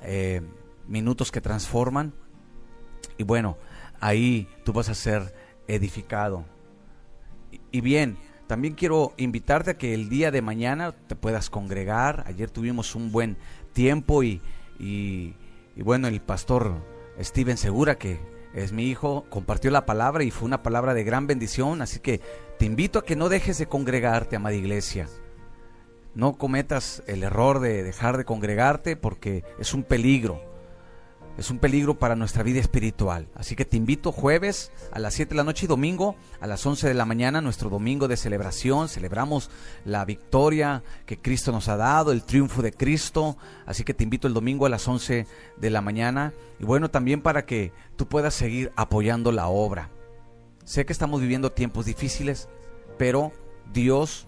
eh, 0.00 0.40
Minutos 0.88 1.30
que 1.30 1.42
Transforman. 1.42 2.14
Y 3.18 3.24
bueno, 3.24 3.58
ahí 4.00 4.48
tú 4.64 4.72
vas 4.72 4.88
a 4.88 4.94
ser 4.94 5.34
edificado. 5.68 6.46
y 7.70 7.82
bien, 7.82 8.16
también 8.52 8.74
quiero 8.74 9.14
invitarte 9.16 9.70
a 9.70 9.78
que 9.78 9.94
el 9.94 10.10
día 10.10 10.30
de 10.30 10.42
mañana 10.42 10.92
te 10.92 11.16
puedas 11.16 11.48
congregar. 11.48 12.22
Ayer 12.26 12.50
tuvimos 12.50 12.94
un 12.94 13.10
buen 13.10 13.38
tiempo 13.72 14.22
y, 14.22 14.42
y, 14.78 15.34
bueno, 15.76 16.06
el 16.06 16.20
pastor 16.20 16.74
Steven 17.18 17.56
Segura, 17.56 17.96
que 17.96 18.20
es 18.52 18.72
mi 18.72 18.90
hijo, 18.90 19.24
compartió 19.30 19.70
la 19.70 19.86
palabra 19.86 20.22
y 20.22 20.30
fue 20.30 20.44
una 20.44 20.62
palabra 20.62 20.92
de 20.92 21.02
gran 21.02 21.26
bendición. 21.26 21.80
Así 21.80 22.00
que 22.00 22.20
te 22.58 22.66
invito 22.66 22.98
a 22.98 23.06
que 23.06 23.16
no 23.16 23.30
dejes 23.30 23.56
de 23.56 23.68
congregarte, 23.68 24.36
amada 24.36 24.54
iglesia. 24.54 25.08
No 26.14 26.36
cometas 26.36 27.02
el 27.06 27.22
error 27.22 27.58
de 27.58 27.82
dejar 27.82 28.18
de 28.18 28.26
congregarte 28.26 28.96
porque 28.96 29.44
es 29.60 29.72
un 29.72 29.82
peligro 29.82 30.51
es 31.38 31.50
un 31.50 31.58
peligro 31.58 31.98
para 31.98 32.14
nuestra 32.14 32.42
vida 32.42 32.60
espiritual. 32.60 33.26
Así 33.34 33.56
que 33.56 33.64
te 33.64 33.76
invito 33.76 34.12
jueves 34.12 34.70
a 34.92 34.98
las 34.98 35.14
7 35.14 35.30
de 35.30 35.36
la 35.36 35.44
noche 35.44 35.64
y 35.64 35.68
domingo 35.68 36.14
a 36.40 36.46
las 36.46 36.64
11 36.64 36.86
de 36.88 36.94
la 36.94 37.06
mañana, 37.06 37.40
nuestro 37.40 37.70
domingo 37.70 38.06
de 38.06 38.16
celebración. 38.16 38.88
Celebramos 38.88 39.50
la 39.84 40.04
victoria 40.04 40.82
que 41.06 41.18
Cristo 41.18 41.50
nos 41.50 41.68
ha 41.68 41.76
dado, 41.76 42.12
el 42.12 42.22
triunfo 42.22 42.60
de 42.60 42.72
Cristo. 42.72 43.38
Así 43.64 43.82
que 43.82 43.94
te 43.94 44.04
invito 44.04 44.28
el 44.28 44.34
domingo 44.34 44.66
a 44.66 44.68
las 44.68 44.86
11 44.86 45.26
de 45.56 45.70
la 45.70 45.80
mañana. 45.80 46.34
Y 46.60 46.64
bueno, 46.64 46.90
también 46.90 47.22
para 47.22 47.46
que 47.46 47.72
tú 47.96 48.06
puedas 48.06 48.34
seguir 48.34 48.70
apoyando 48.76 49.32
la 49.32 49.48
obra. 49.48 49.88
Sé 50.64 50.84
que 50.84 50.92
estamos 50.92 51.20
viviendo 51.20 51.50
tiempos 51.50 51.86
difíciles, 51.86 52.48
pero 52.98 53.32
Dios 53.72 54.26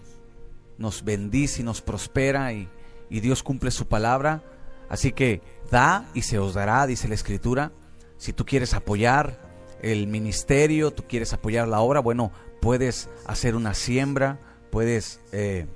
nos 0.77 1.03
bendice 1.03 1.61
y 1.61 1.65
nos 1.65 1.81
prospera 1.81 2.51
y, 2.51 2.67
y 3.09 3.19
Dios 3.19 3.43
cumple 3.43 3.71
su 3.71 3.87
palabra 3.87 4.43
Así 4.89 5.11
que 5.11 5.41
da 5.71 6.05
y 6.13 6.21
se 6.21 6.39
os 6.39 6.53
dará, 6.53 6.85
dice 6.87 7.07
la 7.07 7.15
escritura. 7.15 7.71
Si 8.17 8.33
tú 8.33 8.45
quieres 8.45 8.73
apoyar 8.73 9.39
el 9.81 10.07
ministerio, 10.07 10.91
tú 10.91 11.03
quieres 11.07 11.33
apoyar 11.33 11.67
la 11.67 11.81
obra, 11.81 11.99
bueno, 11.99 12.31
puedes 12.61 13.09
hacer 13.25 13.55
una 13.55 13.73
siembra, 13.73 14.39
puedes 14.71 15.19
eh, 15.31 15.67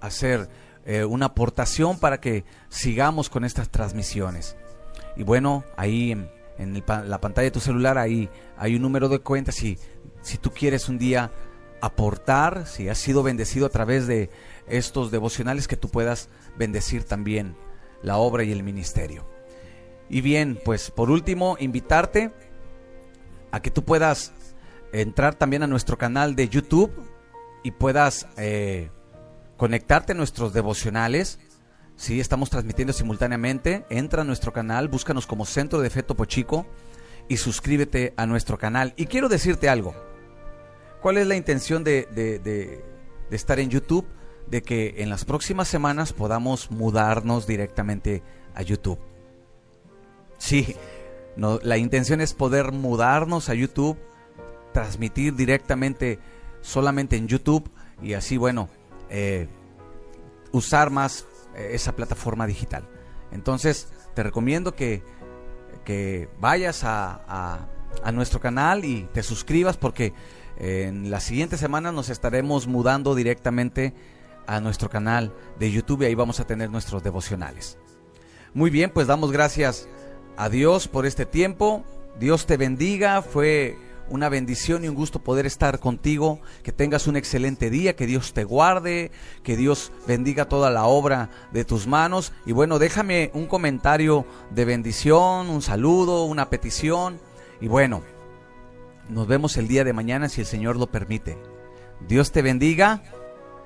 hacer 0.00 0.48
eh, 0.86 1.04
una 1.04 1.26
aportación 1.26 1.98
para 1.98 2.20
que 2.20 2.44
sigamos 2.68 3.28
con 3.28 3.44
estas 3.44 3.70
transmisiones. 3.70 4.56
Y 5.16 5.22
bueno, 5.22 5.64
ahí 5.76 6.12
en, 6.12 6.30
la 6.86 7.20
pantalla 7.20 7.46
de 7.46 7.50
tu 7.50 7.60
celular, 7.60 7.98
ahí 7.98 8.28
hay 8.56 8.76
un 8.76 8.82
número 8.82 9.08
de 9.08 9.18
cuentas. 9.18 9.56
Si, 9.56 9.78
si 10.22 10.38
tú 10.38 10.50
quieres 10.50 10.88
un 10.88 10.98
día 10.98 11.32
aportar, 11.80 12.66
si 12.66 12.88
has 12.88 12.98
sido 12.98 13.22
bendecido 13.22 13.66
a 13.66 13.70
través 13.70 14.06
de 14.06 14.30
estos 14.66 15.10
devocionales, 15.10 15.68
que 15.68 15.76
tú 15.76 15.88
puedas 15.88 16.28
bendecir 16.56 17.04
también 17.04 17.56
la 18.04 18.18
obra 18.18 18.44
y 18.44 18.52
el 18.52 18.62
ministerio. 18.62 19.26
Y 20.08 20.20
bien, 20.20 20.60
pues 20.64 20.90
por 20.90 21.10
último, 21.10 21.56
invitarte 21.58 22.32
a 23.50 23.60
que 23.60 23.70
tú 23.70 23.84
puedas 23.84 24.32
entrar 24.92 25.34
también 25.34 25.62
a 25.62 25.66
nuestro 25.66 25.98
canal 25.98 26.36
de 26.36 26.48
YouTube 26.48 26.92
y 27.64 27.72
puedas 27.72 28.28
eh, 28.36 28.90
conectarte 29.56 30.12
a 30.12 30.14
nuestros 30.14 30.52
devocionales. 30.52 31.40
Si 31.96 32.20
estamos 32.20 32.50
transmitiendo 32.50 32.92
simultáneamente. 32.92 33.86
Entra 33.88 34.22
a 34.22 34.24
nuestro 34.24 34.52
canal, 34.52 34.88
búscanos 34.88 35.26
como 35.26 35.46
Centro 35.46 35.80
de 35.80 35.90
Fe 35.90 36.02
Topo 36.02 36.26
Chico 36.26 36.66
y 37.28 37.38
suscríbete 37.38 38.12
a 38.16 38.26
nuestro 38.26 38.58
canal. 38.58 38.92
Y 38.96 39.06
quiero 39.06 39.28
decirte 39.28 39.68
algo. 39.68 39.94
¿Cuál 41.00 41.18
es 41.18 41.26
la 41.26 41.36
intención 41.36 41.84
de, 41.84 42.06
de 42.12 42.84
estar 43.30 43.58
en 43.58 43.70
YouTube? 43.70 44.06
De 44.48 44.62
que 44.62 44.96
en 44.98 45.10
las 45.10 45.24
próximas 45.24 45.68
semanas 45.68 46.12
podamos 46.12 46.70
mudarnos 46.70 47.46
directamente 47.46 48.22
a 48.54 48.62
YouTube. 48.62 48.98
Sí, 50.38 50.76
no, 51.36 51.58
la 51.62 51.78
intención 51.78 52.20
es 52.20 52.34
poder 52.34 52.72
mudarnos 52.72 53.48
a 53.48 53.54
YouTube, 53.54 53.98
transmitir 54.72 55.34
directamente 55.34 56.18
solamente 56.60 57.16
en 57.16 57.28
YouTube 57.28 57.70
y 58.02 58.14
así, 58.14 58.36
bueno, 58.36 58.68
eh, 59.10 59.48
usar 60.52 60.90
más 60.90 61.26
eh, 61.56 61.70
esa 61.72 61.96
plataforma 61.96 62.46
digital. 62.46 62.88
Entonces, 63.32 63.88
te 64.14 64.22
recomiendo 64.22 64.74
que, 64.74 65.02
que 65.84 66.28
vayas 66.40 66.84
a, 66.84 67.68
a, 68.02 68.12
nuestro 68.12 68.40
canal 68.40 68.84
y 68.84 69.08
te 69.12 69.22
suscribas 69.22 69.76
porque 69.76 70.12
en 70.58 71.10
las 71.10 71.24
siguientes 71.24 71.58
semanas 71.58 71.94
nos 71.94 72.10
estaremos 72.10 72.66
mudando 72.66 73.14
directamente 73.14 73.94
a 74.46 74.60
nuestro 74.60 74.90
canal 74.90 75.32
de 75.58 75.70
YouTube 75.70 76.02
ahí 76.02 76.14
vamos 76.14 76.40
a 76.40 76.46
tener 76.46 76.70
nuestros 76.70 77.02
devocionales. 77.02 77.78
Muy 78.52 78.70
bien, 78.70 78.90
pues 78.90 79.06
damos 79.06 79.32
gracias 79.32 79.88
a 80.36 80.48
Dios 80.48 80.88
por 80.88 81.06
este 81.06 81.26
tiempo. 81.26 81.84
Dios 82.18 82.46
te 82.46 82.56
bendiga. 82.56 83.22
Fue 83.22 83.76
una 84.08 84.28
bendición 84.28 84.84
y 84.84 84.88
un 84.88 84.94
gusto 84.94 85.18
poder 85.18 85.46
estar 85.46 85.80
contigo. 85.80 86.40
Que 86.62 86.72
tengas 86.72 87.06
un 87.06 87.16
excelente 87.16 87.70
día, 87.70 87.96
que 87.96 88.06
Dios 88.06 88.32
te 88.32 88.44
guarde, 88.44 89.10
que 89.42 89.56
Dios 89.56 89.92
bendiga 90.06 90.48
toda 90.48 90.70
la 90.70 90.84
obra 90.84 91.30
de 91.52 91.64
tus 91.64 91.86
manos. 91.86 92.32
Y 92.46 92.52
bueno, 92.52 92.78
déjame 92.78 93.30
un 93.34 93.46
comentario 93.46 94.26
de 94.50 94.64
bendición, 94.64 95.48
un 95.48 95.62
saludo, 95.62 96.24
una 96.24 96.50
petición. 96.50 97.18
Y 97.60 97.68
bueno, 97.68 98.02
nos 99.08 99.26
vemos 99.26 99.56
el 99.56 99.68
día 99.68 99.84
de 99.84 99.92
mañana 99.92 100.28
si 100.28 100.42
el 100.42 100.46
Señor 100.46 100.76
lo 100.76 100.86
permite. 100.86 101.38
Dios 102.06 102.30
te 102.32 102.42
bendiga. 102.42 103.02